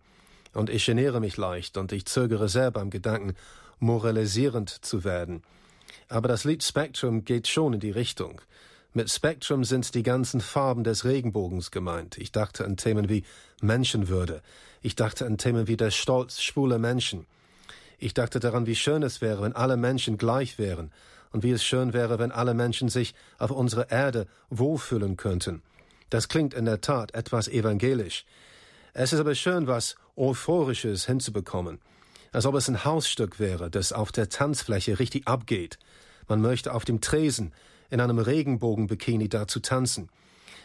und 0.53 0.69
ich 0.69 0.85
geniere 0.85 1.19
mich 1.19 1.35
leicht 1.35 1.77
und 1.77 1.91
ich 1.91 2.05
zögere 2.05 2.47
sehr 2.47 2.69
beim 2.69 2.91
Gedanken, 2.91 3.33
moralisierend 3.79 4.69
zu 4.69 5.03
werden. 5.03 5.41
Aber 6.09 6.27
das 6.27 6.43
Lied 6.43 6.61
Spectrum 6.61 7.25
geht 7.25 7.47
schon 7.47 7.73
in 7.73 7.79
die 7.79 7.89
Richtung. 7.89 8.39
Mit 8.93 9.09
Spectrum 9.09 9.63
sind 9.63 9.95
die 9.95 10.03
ganzen 10.03 10.41
Farben 10.41 10.83
des 10.83 11.05
Regenbogens 11.05 11.71
gemeint. 11.71 12.19
Ich 12.19 12.31
dachte 12.31 12.63
an 12.63 12.77
Themen 12.77 13.09
wie 13.09 13.23
Menschenwürde. 13.61 14.43
Ich 14.83 14.95
dachte 14.95 15.25
an 15.25 15.39
Themen 15.39 15.67
wie 15.67 15.77
der 15.77 15.89
Stolz 15.89 16.39
schwuler 16.39 16.77
Menschen. 16.77 17.25
Ich 17.97 18.13
dachte 18.13 18.39
daran, 18.39 18.67
wie 18.67 18.75
schön 18.75 19.01
es 19.01 19.21
wäre, 19.21 19.41
wenn 19.41 19.55
alle 19.55 19.75
Menschen 19.75 20.19
gleich 20.19 20.59
wären 20.59 20.91
und 21.31 21.43
wie 21.43 21.51
es 21.51 21.63
schön 21.63 21.93
wäre, 21.93 22.19
wenn 22.19 22.31
alle 22.31 22.53
Menschen 22.53 22.89
sich 22.89 23.13
auf 23.37 23.51
unserer 23.51 23.91
Erde 23.91 24.27
wohlfühlen 24.49 25.17
könnten. 25.17 25.61
Das 26.09 26.27
klingt 26.27 26.53
in 26.53 26.65
der 26.65 26.81
Tat 26.81 27.13
etwas 27.13 27.47
evangelisch. 27.47 28.25
Es 28.93 29.13
ist 29.13 29.19
aber 29.19 29.35
schön, 29.35 29.67
was 29.67 29.95
Euphorisches 30.15 31.05
hinzubekommen. 31.05 31.79
Als 32.31 32.45
ob 32.45 32.55
es 32.55 32.67
ein 32.67 32.83
Hausstück 32.83 33.39
wäre, 33.39 33.69
das 33.69 33.93
auf 33.93 34.11
der 34.11 34.29
Tanzfläche 34.29 34.99
richtig 34.99 35.27
abgeht. 35.27 35.77
Man 36.27 36.41
möchte 36.41 36.73
auf 36.73 36.85
dem 36.85 37.01
Tresen 37.01 37.53
in 37.89 38.01
einem 38.01 38.19
Regenbogenbikini 38.19 39.29
da 39.29 39.47
zu 39.47 39.59
tanzen. 39.59 40.09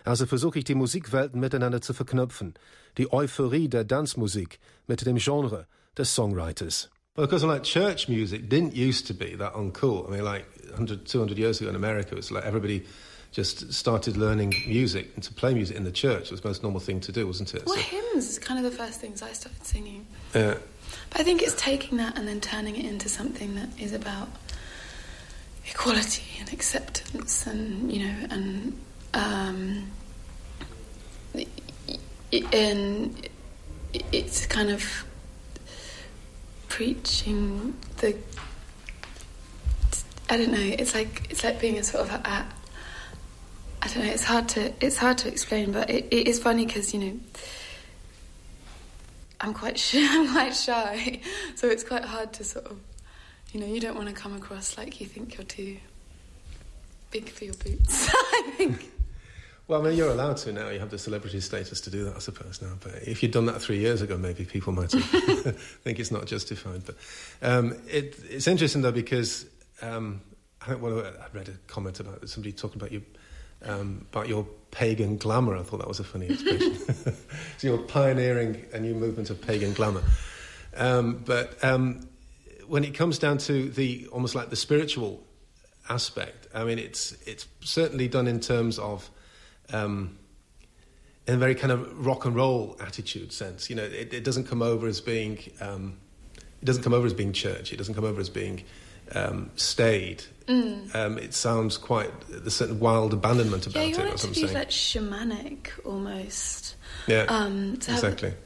Also 0.04 0.26
versuche 0.26 0.58
ich 0.58 0.64
die 0.64 0.74
Musikwelten 0.74 1.38
miteinander 1.38 1.80
zu 1.80 1.94
verknüpfen, 1.94 2.54
die 2.98 3.12
Euphorie 3.12 3.68
der 3.68 3.86
Tanzmusik 3.86 4.58
mit 4.86 5.04
dem 5.06 5.16
Genre 5.16 5.66
des 5.96 6.14
Songwriters. 6.14 6.90
Well, 7.16 7.26
because 7.26 7.44
like 7.44 7.62
church 7.62 8.08
music 8.08 8.48
didn't 8.48 8.74
used 8.74 9.06
to 9.08 9.14
be 9.14 9.34
that 9.34 9.52
uncool. 9.52 10.08
I 10.08 10.12
mean, 10.12 10.24
like 10.24 10.46
100, 10.68 11.04
200 11.04 11.36
years 11.36 11.60
ago 11.60 11.68
in 11.68 11.76
America, 11.76 12.12
it 12.12 12.16
was 12.16 12.30
like 12.30 12.44
everybody 12.44 12.86
just 13.32 13.70
started 13.70 14.16
learning 14.16 14.54
music 14.66 15.10
and 15.14 15.22
to 15.24 15.32
play 15.34 15.52
music 15.52 15.76
in 15.76 15.84
the 15.84 15.92
church 15.92 16.30
was 16.30 16.40
the 16.40 16.48
most 16.48 16.62
normal 16.62 16.80
thing 16.80 17.00
to 17.00 17.12
do, 17.12 17.26
wasn't 17.26 17.54
it? 17.54 17.66
Well, 17.66 17.76
so, 17.76 17.82
hymns 17.82 18.30
is 18.30 18.38
kind 18.38 18.64
of 18.64 18.70
the 18.70 18.76
first 18.76 18.98
things 18.98 19.20
I 19.20 19.32
started 19.32 19.62
singing. 19.62 20.06
Yeah. 20.34 20.56
But 21.10 21.20
I 21.20 21.24
think 21.24 21.42
it's 21.42 21.54
taking 21.54 21.98
that 21.98 22.16
and 22.16 22.26
then 22.26 22.40
turning 22.40 22.76
it 22.76 22.86
into 22.86 23.10
something 23.10 23.56
that 23.56 23.68
is 23.78 23.92
about 23.92 24.28
equality 25.66 26.24
and 26.40 26.50
acceptance 26.50 27.46
and 27.46 27.92
you 27.92 28.06
know 28.06 28.26
and 28.30 28.80
um, 29.12 29.90
and 32.52 33.28
it's 33.92 34.46
kind 34.46 34.70
of 34.70 35.04
preaching 36.72 37.76
the 37.98 38.16
I 40.30 40.36
don't 40.38 40.52
know 40.52 40.58
it's 40.80 40.94
like 40.94 41.26
it's 41.30 41.44
like 41.44 41.60
being 41.60 41.78
a 41.78 41.82
sort 41.82 42.04
of 42.04 42.10
a, 42.14 42.46
I 43.82 43.88
don't 43.88 44.04
know 44.04 44.10
it's 44.10 44.24
hard 44.24 44.48
to 44.50 44.72
it's 44.84 44.96
hard 44.96 45.18
to 45.18 45.28
explain 45.28 45.72
but 45.72 45.90
it, 45.90 46.06
it 46.10 46.26
is 46.26 46.38
funny 46.38 46.64
because 46.64 46.94
you 46.94 47.00
know 47.00 47.20
I'm 49.40 49.52
quite 49.52 49.78
shy, 49.86 49.98
I'm 50.00 50.32
quite 50.32 50.54
shy 50.56 51.20
so 51.56 51.68
it's 51.68 51.84
quite 51.84 52.04
hard 52.04 52.32
to 52.34 52.44
sort 52.44 52.66
of 52.66 52.78
you 53.52 53.60
know, 53.60 53.66
you 53.66 53.80
don't 53.80 53.96
want 53.96 54.08
to 54.08 54.14
come 54.14 54.34
across 54.34 54.78
like 54.78 54.98
you 55.00 55.06
think 55.06 55.36
you're 55.36 55.44
too 55.44 55.76
big 57.10 57.28
for 57.28 57.44
your 57.44 57.54
boots. 57.54 58.08
I 58.12 58.52
think. 58.56 58.90
Well, 59.72 59.80
I 59.80 59.88
mean, 59.88 59.96
you're 59.96 60.10
allowed 60.10 60.36
to 60.36 60.52
now. 60.52 60.68
You 60.68 60.80
have 60.80 60.90
the 60.90 60.98
celebrity 60.98 61.40
status 61.40 61.80
to 61.80 61.90
do 61.90 62.04
that, 62.04 62.16
I 62.16 62.18
suppose, 62.18 62.60
now. 62.60 62.74
But 62.78 62.92
if 63.06 63.22
you'd 63.22 63.32
done 63.32 63.46
that 63.46 63.62
three 63.62 63.78
years 63.78 64.02
ago, 64.02 64.18
maybe 64.18 64.44
people 64.44 64.70
might 64.74 64.90
think 64.90 65.98
it's 65.98 66.10
not 66.10 66.26
justified. 66.26 66.82
But 66.84 66.96
um, 67.40 67.80
it, 67.88 68.20
it's 68.28 68.46
interesting, 68.46 68.82
though, 68.82 68.92
because 68.92 69.46
um, 69.80 70.20
I 70.60 70.66
think 70.66 70.82
well, 70.82 70.98
I 70.98 71.34
read 71.34 71.48
a 71.48 71.52
comment 71.68 72.00
about 72.00 72.28
somebody 72.28 72.52
talking 72.52 72.82
about 72.82 72.92
you. 72.92 73.02
Um, 73.64 74.06
about 74.10 74.28
your 74.28 74.46
pagan 74.72 75.16
glamour, 75.16 75.56
I 75.56 75.62
thought 75.62 75.78
that 75.78 75.88
was 75.88 76.00
a 76.00 76.04
funny 76.04 76.26
expression. 76.26 76.74
so 77.56 77.66
you're 77.66 77.78
pioneering 77.78 78.66
a 78.74 78.78
new 78.78 78.92
movement 78.92 79.30
of 79.30 79.40
pagan 79.40 79.72
glamour. 79.72 80.02
Um, 80.76 81.22
but 81.24 81.64
um, 81.64 82.06
when 82.66 82.84
it 82.84 82.92
comes 82.92 83.18
down 83.18 83.38
to 83.38 83.70
the 83.70 84.06
almost 84.12 84.34
like 84.34 84.50
the 84.50 84.56
spiritual 84.56 85.22
aspect, 85.88 86.46
I 86.54 86.64
mean, 86.64 86.78
it's 86.78 87.12
it's 87.26 87.48
certainly 87.62 88.06
done 88.06 88.28
in 88.28 88.38
terms 88.38 88.78
of. 88.78 89.08
Um, 89.70 90.18
in 91.26 91.34
a 91.34 91.38
very 91.38 91.54
kind 91.54 91.72
of 91.72 92.04
rock 92.04 92.24
and 92.24 92.34
roll 92.34 92.76
attitude 92.80 93.32
sense, 93.32 93.70
you 93.70 93.76
know, 93.76 93.84
it, 93.84 94.12
it 94.12 94.24
doesn't 94.24 94.44
come 94.44 94.60
over 94.60 94.88
as 94.88 95.00
being, 95.00 95.38
um, 95.60 95.98
it 96.34 96.64
doesn't 96.64 96.82
come 96.82 96.92
over 96.92 97.06
as 97.06 97.14
being 97.14 97.32
church. 97.32 97.72
It 97.72 97.76
doesn't 97.76 97.94
come 97.94 98.04
over 98.04 98.20
as 98.20 98.28
being 98.28 98.64
um, 99.14 99.50
staid. 99.56 100.24
Mm. 100.46 100.94
Um, 100.94 101.18
it 101.18 101.34
sounds 101.34 101.76
quite 101.76 102.10
there's 102.28 102.54
certain 102.54 102.80
wild 102.80 103.12
abandonment 103.12 103.66
about 103.66 103.80
yeah, 103.80 103.86
you 103.86 103.94
it. 103.94 103.98
Want 103.98 104.24
it 104.24 104.34
to 104.34 104.46
be 104.46 104.52
like 104.52 104.70
shamanic 104.70 105.68
almost. 105.84 106.76
Yeah, 107.06 107.26
um, 107.28 107.74
exactly. 107.74 108.30
Have, 108.30 108.38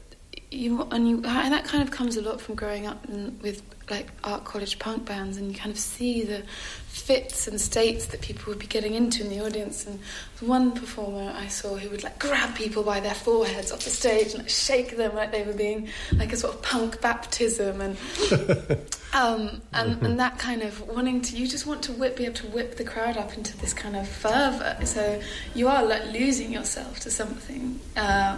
you 0.49 0.87
and 0.91 1.09
you 1.09 1.15
and 1.25 1.53
that 1.53 1.65
kind 1.65 1.83
of 1.83 1.91
comes 1.91 2.15
a 2.15 2.21
lot 2.21 2.39
from 2.39 2.55
growing 2.55 2.87
up 2.87 3.03
in, 3.09 3.37
with 3.41 3.61
like 3.89 4.07
art 4.23 4.45
college 4.45 4.79
punk 4.79 5.05
bands, 5.05 5.37
and 5.37 5.51
you 5.51 5.57
kind 5.57 5.71
of 5.71 5.77
see 5.77 6.23
the 6.23 6.43
fits 6.87 7.47
and 7.47 7.59
states 7.59 8.07
that 8.07 8.21
people 8.21 8.45
would 8.47 8.59
be 8.59 8.65
getting 8.65 8.93
into 8.93 9.23
in 9.23 9.29
the 9.29 9.39
audience. 9.45 9.85
And 9.85 9.99
one 10.39 10.71
performer 10.71 11.33
I 11.35 11.47
saw 11.47 11.75
who 11.75 11.89
would 11.89 12.03
like 12.03 12.17
grab 12.17 12.55
people 12.55 12.83
by 12.83 12.99
their 13.01 13.13
foreheads 13.13 13.71
off 13.71 13.81
the 13.81 13.89
stage 13.89 14.33
and 14.33 14.39
like, 14.39 14.49
shake 14.49 14.97
them 14.97 15.15
like 15.15 15.31
they 15.31 15.43
were 15.43 15.53
being 15.53 15.89
like 16.13 16.31
a 16.31 16.37
sort 16.37 16.55
of 16.55 16.61
punk 16.61 17.01
baptism, 17.01 17.81
and 17.81 17.97
um, 19.13 19.61
and, 19.73 20.01
and 20.01 20.19
that 20.19 20.39
kind 20.39 20.61
of 20.61 20.81
wanting 20.87 21.21
to 21.21 21.35
you 21.35 21.45
just 21.45 21.65
want 21.65 21.83
to 21.83 21.91
whip, 21.91 22.15
be 22.15 22.23
able 22.23 22.35
to 22.35 22.47
whip 22.47 22.77
the 22.77 22.85
crowd 22.85 23.17
up 23.17 23.35
into 23.35 23.57
this 23.57 23.73
kind 23.73 23.97
of 23.97 24.07
fervor. 24.07 24.77
So 24.85 25.21
you 25.55 25.67
are 25.67 25.83
like 25.83 26.05
losing 26.13 26.53
yourself 26.53 27.01
to 27.01 27.11
something. 27.11 27.81
Uh, 27.97 28.37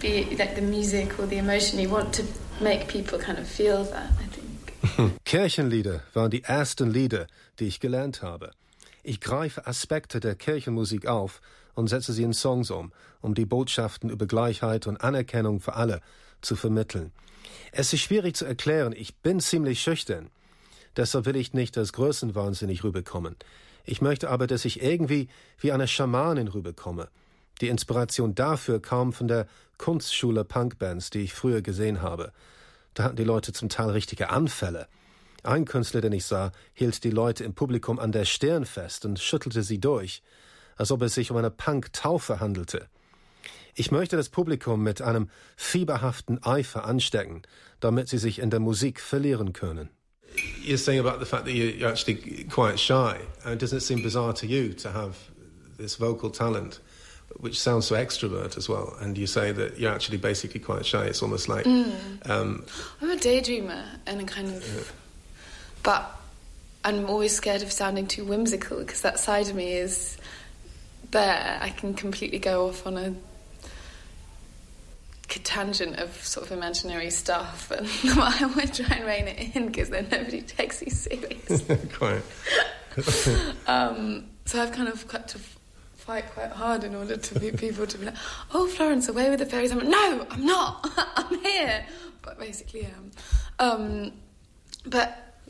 be 0.00 0.26
like 0.36 0.54
the 0.54 0.62
music 0.62 1.18
or 1.18 1.26
the 1.26 1.38
emotion. 1.38 1.78
You 1.78 1.90
want 1.90 2.12
to 2.14 2.22
make 2.60 2.88
people 2.88 3.18
kind 3.18 3.38
of 3.38 3.46
feel 3.46 3.84
that. 3.84 4.10
Kirchenlieder 5.24 6.02
waren 6.14 6.30
die 6.30 6.44
ersten 6.44 6.90
Lieder, 6.90 7.26
die 7.58 7.66
ich 7.66 7.80
gelernt 7.80 8.22
habe. 8.22 8.52
Ich 9.02 9.20
greife 9.20 9.66
Aspekte 9.66 10.20
der 10.20 10.34
Kirchenmusik 10.34 11.06
auf 11.06 11.40
und 11.74 11.88
setze 11.88 12.12
sie 12.12 12.22
in 12.22 12.32
Songs 12.32 12.70
um, 12.70 12.92
um 13.20 13.34
die 13.34 13.44
Botschaften 13.44 14.10
über 14.10 14.26
Gleichheit 14.26 14.86
und 14.86 14.98
Anerkennung 14.98 15.60
für 15.60 15.74
alle 15.74 16.00
zu 16.42 16.56
vermitteln. 16.56 17.12
Es 17.72 17.92
ist 17.92 18.00
schwierig 18.00 18.36
zu 18.36 18.44
erklären, 18.44 18.94
ich 18.96 19.16
bin 19.16 19.40
ziemlich 19.40 19.80
schüchtern. 19.80 20.30
Deshalb 20.96 21.26
will 21.26 21.36
ich 21.36 21.54
nicht 21.54 21.76
als 21.76 21.92
größenwahnsinnig 21.92 22.84
rüberkommen. 22.84 23.36
Ich 23.84 24.00
möchte 24.00 24.30
aber, 24.30 24.46
dass 24.46 24.64
ich 24.64 24.82
irgendwie 24.82 25.28
wie 25.60 25.72
eine 25.72 25.88
Schamanin 25.88 26.48
rüberkomme. 26.48 27.08
Die 27.60 27.68
Inspiration 27.68 28.34
dafür 28.34 28.80
kam 28.80 29.12
von 29.12 29.28
der 29.28 29.46
Kunstschule 29.78 30.44
Punkbands, 30.44 31.10
die 31.10 31.20
ich 31.20 31.32
früher 31.32 31.62
gesehen 31.62 32.02
habe. 32.02 32.32
Da 32.94 33.04
hatten 33.04 33.16
die 33.16 33.24
Leute 33.24 33.52
zum 33.52 33.68
Teil 33.68 33.90
richtige 33.90 34.30
Anfälle. 34.30 34.88
Ein 35.44 35.64
Künstler, 35.64 36.00
den 36.00 36.12
ich 36.12 36.24
sah, 36.24 36.52
hielt 36.74 37.04
die 37.04 37.10
Leute 37.10 37.44
im 37.44 37.54
Publikum 37.54 37.98
an 37.98 38.12
der 38.12 38.24
Stirn 38.24 38.64
fest 38.64 39.04
und 39.04 39.20
schüttelte 39.20 39.62
sie 39.62 39.78
durch, 39.78 40.22
als 40.76 40.90
ob 40.90 41.02
es 41.02 41.14
sich 41.14 41.30
um 41.30 41.36
eine 41.36 41.50
Punk-Taufe 41.50 42.40
handelte. 42.40 42.88
Ich 43.74 43.92
möchte 43.92 44.16
das 44.16 44.28
Publikum 44.28 44.82
mit 44.82 45.00
einem 45.00 45.30
fieberhaften 45.56 46.42
Eifer 46.42 46.84
anstecken, 46.84 47.42
damit 47.78 48.08
sie 48.08 48.18
sich 48.18 48.40
in 48.40 48.50
der 48.50 48.58
Musik 48.58 49.00
verlieren 49.00 49.52
können. 49.52 49.90
You're 50.64 50.76
saying 50.76 51.00
about 51.00 51.20
the 51.20 51.24
fact 51.24 51.46
that 51.46 51.54
you're 51.54 51.88
actually 51.88 52.44
quite 52.44 52.78
shy. 52.78 53.16
And 53.44 53.62
doesn't 53.62 53.78
it 53.78 53.82
seem 53.82 54.02
bizarre 54.02 54.34
to 54.34 54.46
you 54.46 54.74
to 54.74 54.92
have 54.92 55.14
this 55.78 55.96
vocal 55.98 56.30
talent? 56.30 56.80
Which 57.38 57.58
sounds 57.60 57.86
so 57.86 57.94
extrovert 57.94 58.56
as 58.56 58.68
well. 58.68 58.96
And 59.00 59.16
you 59.16 59.26
say 59.26 59.52
that 59.52 59.78
you're 59.78 59.92
actually 59.92 60.18
basically 60.18 60.60
quite 60.60 60.84
shy. 60.84 61.04
It's 61.04 61.22
almost 61.22 61.48
like. 61.48 61.64
Mm. 61.64 62.28
Um, 62.28 62.64
I'm 63.00 63.10
a 63.10 63.16
daydreamer 63.16 63.84
and 64.06 64.20
a 64.20 64.24
kind 64.24 64.48
of. 64.48 64.76
Yeah. 64.76 64.82
But 65.82 66.10
I'm 66.84 67.08
always 67.08 67.34
scared 67.34 67.62
of 67.62 67.72
sounding 67.72 68.06
too 68.06 68.24
whimsical 68.24 68.78
because 68.78 69.02
that 69.02 69.18
side 69.18 69.48
of 69.48 69.54
me 69.54 69.72
is 69.72 70.16
there. 71.10 71.58
I 71.60 71.70
can 71.70 71.94
completely 71.94 72.38
go 72.38 72.68
off 72.68 72.86
on 72.86 72.96
a 72.96 73.14
tangent 75.44 75.96
of 75.96 76.14
sort 76.24 76.46
of 76.46 76.52
imaginary 76.52 77.10
stuff, 77.10 77.70
and 77.70 77.88
I 78.20 78.46
would 78.54 78.74
try 78.74 78.96
and 78.96 79.06
rein 79.06 79.28
it 79.28 79.56
in 79.56 79.66
because 79.66 79.88
then 79.90 80.08
nobody 80.10 80.42
takes 80.42 80.82
you 80.82 80.90
serious. 80.90 81.64
quite. 81.94 82.22
um, 83.66 84.26
so 84.44 84.62
I've 84.62 84.72
kind 84.72 84.88
of 84.88 85.06
got 85.08 85.28
to 85.28 85.38
fight 86.08 86.32
quite 86.32 86.50
hard 86.50 86.84
in 86.84 86.94
order 86.94 87.18
to 87.18 87.38
be 87.38 87.50
people 87.50 87.86
to 87.86 87.98
be 87.98 88.06
like, 88.06 88.14
"Oh, 88.54 88.66
Florence, 88.66 89.08
away 89.10 89.28
with 89.28 89.40
the 89.40 89.44
fairies." 89.44 89.70
I'm 89.70 89.78
like, 89.80 89.88
"No, 89.88 90.26
I'm 90.30 90.46
not. 90.46 90.90
I'm 91.16 91.38
here." 91.40 91.84
But 92.22 92.38
basically, 92.38 92.84
am. 92.86 93.10
Um, 93.58 94.12
but 94.86 95.08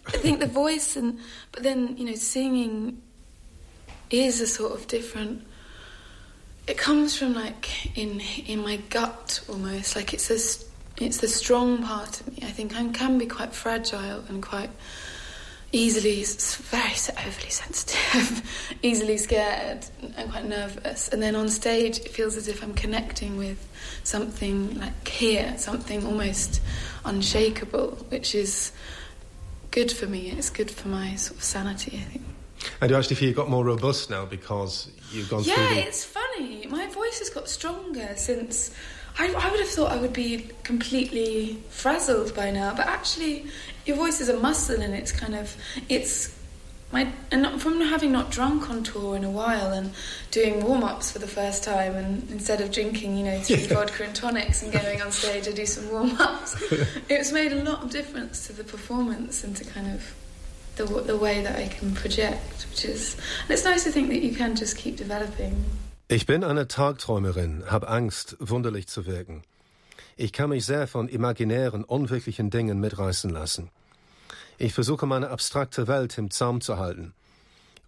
I 0.08 0.16
think 0.16 0.40
the 0.40 0.48
voice 0.48 0.96
and 0.96 1.20
but 1.52 1.62
then 1.62 1.96
you 1.96 2.06
know 2.06 2.16
singing 2.16 3.00
is 4.10 4.40
a 4.40 4.48
sort 4.48 4.72
of 4.72 4.88
different. 4.88 5.46
It 6.66 6.76
comes 6.76 7.16
from 7.16 7.34
like 7.34 7.96
in 7.96 8.20
in 8.52 8.58
my 8.60 8.78
gut 8.90 9.40
almost 9.48 9.94
like 9.94 10.12
it's 10.12 10.28
a 10.28 10.40
it's 11.04 11.18
the 11.18 11.28
strong 11.28 11.84
part 11.84 12.20
of 12.20 12.26
me. 12.32 12.38
I 12.42 12.50
think 12.50 12.74
I 12.74 12.84
can 12.88 13.16
be 13.16 13.26
quite 13.26 13.52
fragile 13.52 14.24
and 14.28 14.42
quite 14.42 14.70
easily 15.72 16.24
very 16.24 16.94
overly 17.26 17.50
sensitive, 17.50 18.78
easily 18.82 19.16
scared 19.18 19.84
and 20.16 20.30
quite 20.30 20.46
nervous. 20.46 21.08
And 21.08 21.22
then 21.22 21.34
on 21.34 21.48
stage, 21.48 21.98
it 21.98 22.08
feels 22.08 22.36
as 22.36 22.48
if 22.48 22.62
I'm 22.62 22.74
connecting 22.74 23.36
with 23.36 23.68
something 24.02 24.78
like 24.78 25.08
here, 25.08 25.54
something 25.58 26.06
almost 26.06 26.62
unshakable, 27.04 28.06
which 28.08 28.34
is 28.34 28.72
good 29.70 29.92
for 29.92 30.06
me. 30.06 30.30
It's 30.30 30.50
good 30.50 30.70
for 30.70 30.88
my 30.88 31.16
sort 31.16 31.38
of 31.38 31.44
sanity, 31.44 31.98
I 31.98 32.10
think. 32.10 32.24
And 32.80 32.88
do 32.88 32.94
you 32.94 32.98
actually 32.98 33.16
feel 33.16 33.28
you 33.28 33.34
got 33.34 33.48
more 33.48 33.64
robust 33.64 34.10
now 34.10 34.24
because 34.24 34.90
you've 35.12 35.28
gone 35.28 35.44
yeah, 35.44 35.54
through? 35.54 35.64
Yeah, 35.64 35.74
the... 35.74 35.88
it's 35.88 36.04
funny. 36.04 36.66
My 36.66 36.86
voice 36.86 37.18
has 37.18 37.30
got 37.30 37.48
stronger 37.48 38.14
since 38.16 38.74
I, 39.18 39.32
I, 39.32 39.50
would 39.50 39.60
have 39.60 39.68
thought 39.68 39.90
I 39.90 39.96
would 39.96 40.12
be 40.12 40.48
completely 40.62 41.58
frazzled 41.70 42.34
by 42.36 42.50
now, 42.52 42.74
but 42.74 42.86
actually, 42.86 43.46
your 43.84 43.96
voice 43.96 44.20
is 44.20 44.28
a 44.28 44.38
muscle, 44.38 44.80
and 44.80 44.94
it's 44.94 45.10
kind 45.10 45.34
of 45.34 45.56
it's 45.88 46.38
my 46.92 47.12
and 47.30 47.60
from 47.60 47.80
having 47.80 48.12
not 48.12 48.30
drunk 48.30 48.70
on 48.70 48.82
tour 48.82 49.16
in 49.16 49.24
a 49.24 49.30
while 49.30 49.72
and 49.72 49.92
doing 50.30 50.64
warm 50.64 50.84
ups 50.84 51.10
for 51.10 51.18
the 51.18 51.26
first 51.26 51.64
time, 51.64 51.96
and 51.96 52.30
instead 52.30 52.60
of 52.60 52.70
drinking, 52.70 53.18
you 53.18 53.24
know, 53.24 53.40
three 53.40 53.56
yeah. 53.56 53.74
vodka 53.74 54.04
and 54.04 54.14
tonics 54.14 54.62
and 54.62 54.72
going 54.72 55.02
on 55.02 55.10
stage 55.10 55.44
to 55.44 55.52
do 55.52 55.66
some 55.66 55.90
warm 55.90 56.12
ups, 56.20 56.56
it's 57.08 57.32
made 57.32 57.52
a 57.52 57.62
lot 57.64 57.82
of 57.82 57.90
difference 57.90 58.46
to 58.46 58.52
the 58.52 58.64
performance 58.64 59.42
and 59.42 59.56
to 59.56 59.64
kind 59.64 59.92
of 59.92 60.14
the 60.76 60.84
the 61.02 61.16
way 61.16 61.42
that 61.42 61.56
I 61.56 61.66
can 61.66 61.92
project, 61.92 62.66
which 62.70 62.84
is 62.84 63.16
and 63.42 63.50
it's 63.50 63.64
nice 63.64 63.82
to 63.82 63.90
think 63.90 64.10
that 64.10 64.22
you 64.22 64.34
can 64.34 64.54
just 64.54 64.76
keep 64.76 64.96
developing. 64.96 65.64
Ich 66.10 66.24
bin 66.24 66.42
eine 66.42 66.68
Tagträumerin, 66.68 67.64
hab 67.70 67.86
Angst, 67.86 68.38
wunderlich 68.40 68.88
zu 68.88 69.04
wirken. 69.04 69.42
Ich 70.16 70.32
kann 70.32 70.48
mich 70.48 70.64
sehr 70.64 70.88
von 70.88 71.06
imaginären, 71.06 71.84
unwirklichen 71.84 72.48
Dingen 72.48 72.80
mitreißen 72.80 73.28
lassen. 73.28 73.68
Ich 74.56 74.72
versuche 74.72 75.04
meine 75.04 75.28
abstrakte 75.28 75.86
Welt 75.86 76.16
im 76.16 76.30
Zaum 76.30 76.62
zu 76.62 76.78
halten, 76.78 77.12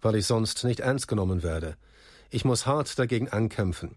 weil 0.03 0.13
ich 0.13 0.27
sonst 0.27 0.63
nicht 0.63 0.81
ernst 0.81 1.07
genommen 1.07 1.41
werde. 1.41 1.77
Ich 2.29 2.45
muss 2.45 2.67
hart 2.67 2.99
dagegen 2.99 3.27
ankämpfen. 3.27 3.95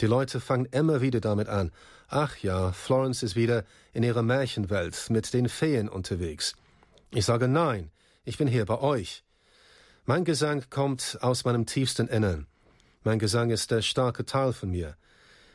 Die 0.00 0.06
Leute 0.06 0.40
fangen 0.40 0.64
immer 0.70 1.02
wieder 1.02 1.20
damit 1.20 1.50
an. 1.50 1.70
Ach 2.08 2.38
ja, 2.38 2.72
Florence 2.72 3.22
ist 3.22 3.36
wieder 3.36 3.66
in 3.92 4.02
ihrer 4.02 4.22
Märchenwelt 4.22 5.10
mit 5.10 5.34
den 5.34 5.50
Feen 5.50 5.90
unterwegs. 5.90 6.54
Ich 7.10 7.26
sage 7.26 7.48
nein, 7.48 7.90
ich 8.24 8.38
bin 8.38 8.48
hier 8.48 8.64
bei 8.64 8.80
euch. 8.80 9.24
Mein 10.06 10.24
Gesang 10.24 10.64
kommt 10.70 11.18
aus 11.20 11.44
meinem 11.44 11.66
tiefsten 11.66 12.08
Innern. 12.08 12.46
Mein 13.08 13.18
Gesang 13.18 13.48
ist 13.48 13.70
der 13.70 13.80
starke 13.80 14.26
Teil 14.26 14.52
von 14.52 14.70
mir. 14.70 14.94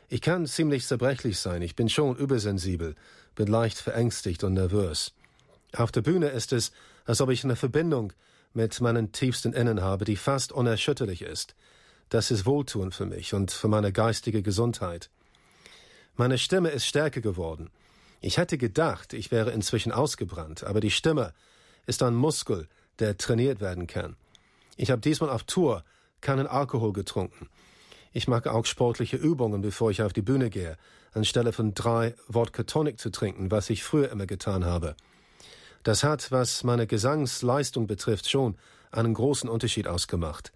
Ich 0.08 0.20
kann 0.22 0.44
ziemlich 0.44 0.88
zerbrechlich 0.88 1.38
sein, 1.38 1.62
ich 1.62 1.76
bin 1.76 1.88
schon 1.88 2.16
übersensibel, 2.16 2.96
bin 3.36 3.46
leicht 3.46 3.78
verängstigt 3.78 4.42
und 4.42 4.54
nervös. 4.54 5.12
Auf 5.72 5.92
der 5.92 6.02
Bühne 6.02 6.30
ist 6.30 6.52
es, 6.52 6.72
als 7.04 7.20
ob 7.20 7.30
ich 7.30 7.44
eine 7.44 7.54
Verbindung 7.54 8.12
mit 8.54 8.80
meinen 8.80 9.12
tiefsten 9.12 9.52
Innen 9.52 9.82
habe, 9.82 10.04
die 10.04 10.16
fast 10.16 10.50
unerschütterlich 10.50 11.22
ist. 11.22 11.54
Das 12.08 12.32
ist 12.32 12.44
wohltuend 12.44 12.92
für 12.92 13.06
mich 13.06 13.34
und 13.34 13.52
für 13.52 13.68
meine 13.68 13.92
geistige 13.92 14.42
Gesundheit. 14.42 15.08
Meine 16.16 16.38
Stimme 16.38 16.70
ist 16.70 16.86
stärker 16.86 17.20
geworden. 17.20 17.70
Ich 18.20 18.36
hätte 18.36 18.58
gedacht, 18.58 19.12
ich 19.12 19.30
wäre 19.30 19.52
inzwischen 19.52 19.92
ausgebrannt, 19.92 20.64
aber 20.64 20.80
die 20.80 20.90
Stimme 20.90 21.32
ist 21.86 22.02
ein 22.02 22.16
Muskel, 22.16 22.66
der 22.98 23.16
trainiert 23.16 23.60
werden 23.60 23.86
kann. 23.86 24.16
Ich 24.76 24.90
habe 24.90 25.00
diesmal 25.00 25.30
auf 25.30 25.44
Tour 25.44 25.84
keinen 26.24 26.48
Alkohol 26.48 26.92
getrunken. 26.92 27.48
Ich 28.12 28.26
mache 28.26 28.52
auch 28.52 28.66
sportliche 28.66 29.16
Übungen, 29.16 29.60
bevor 29.60 29.90
ich 29.90 30.02
auf 30.02 30.12
die 30.12 30.22
Bühne 30.22 30.50
gehe, 30.50 30.76
anstelle 31.12 31.52
von 31.52 31.74
drei 31.74 32.14
Wodka 32.26 32.64
Tonic 32.64 32.98
zu 32.98 33.10
trinken, 33.10 33.50
was 33.50 33.70
ich 33.70 33.84
früher 33.84 34.10
immer 34.10 34.26
getan 34.26 34.64
habe. 34.64 34.96
Das 35.84 36.02
hat, 36.02 36.32
was 36.32 36.64
meine 36.64 36.86
Gesangsleistung 36.86 37.86
betrifft, 37.86 38.28
schon 38.28 38.56
einen 38.90 39.14
großen 39.14 39.48
Unterschied 39.48 39.86
ausgemacht. 39.86 40.52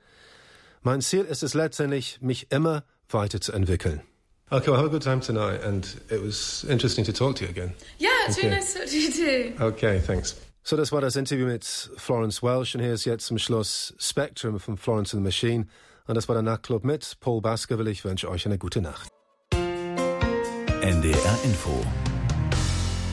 Mein 0.82 1.00
Ziel 1.00 1.24
ist 1.24 1.42
es 1.42 1.54
letztendlich, 1.54 2.20
mich 2.20 2.50
immer 2.50 2.84
weiterzuentwickeln. 3.10 4.02
Okay, 4.50 4.70
well, 4.70 4.78
have 4.78 4.86
a 4.86 4.90
good 4.90 5.02
time 5.02 5.20
tonight, 5.20 5.62
and 5.62 5.84
it 6.10 6.22
was 6.24 6.64
interesting 6.64 7.04
to 7.04 7.12
talk 7.12 7.36
to 7.36 7.44
you 7.44 7.50
again. 7.50 7.74
Yeah, 7.98 8.08
it's 8.26 8.38
okay. 8.38 8.48
really 8.48 8.60
nice 8.60 8.72
to 8.72 8.78
talk 8.80 8.88
to 8.88 8.96
you 8.96 9.10
too. 9.10 9.62
Okay, 9.62 10.00
thanks. 10.00 10.36
So, 10.68 10.76
das 10.76 10.92
war 10.92 11.00
das 11.00 11.16
Interview 11.16 11.46
mit 11.46 11.64
Florence 11.64 12.42
Welsh 12.42 12.74
und 12.74 12.82
hier 12.82 12.92
ist 12.92 13.06
jetzt 13.06 13.24
zum 13.24 13.38
Schluss 13.38 13.94
Spectrum 13.98 14.60
von 14.60 14.76
Florence 14.76 15.14
and 15.14 15.22
the 15.22 15.24
Machine. 15.24 15.66
Und 16.06 16.14
das 16.14 16.28
war 16.28 16.34
der 16.34 16.42
Nachtclub 16.42 16.84
mit 16.84 17.16
Paul 17.20 17.40
Baskerville. 17.40 17.90
Ich 17.90 18.04
wünsche 18.04 18.28
euch 18.28 18.44
eine 18.44 18.58
gute 18.58 18.82
Nacht. 18.82 19.08
NDR 20.82 21.38
Info 21.44 21.82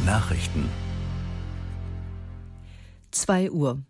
Nachrichten 0.05 0.69
2 3.11 3.51
Uhr. 3.51 3.81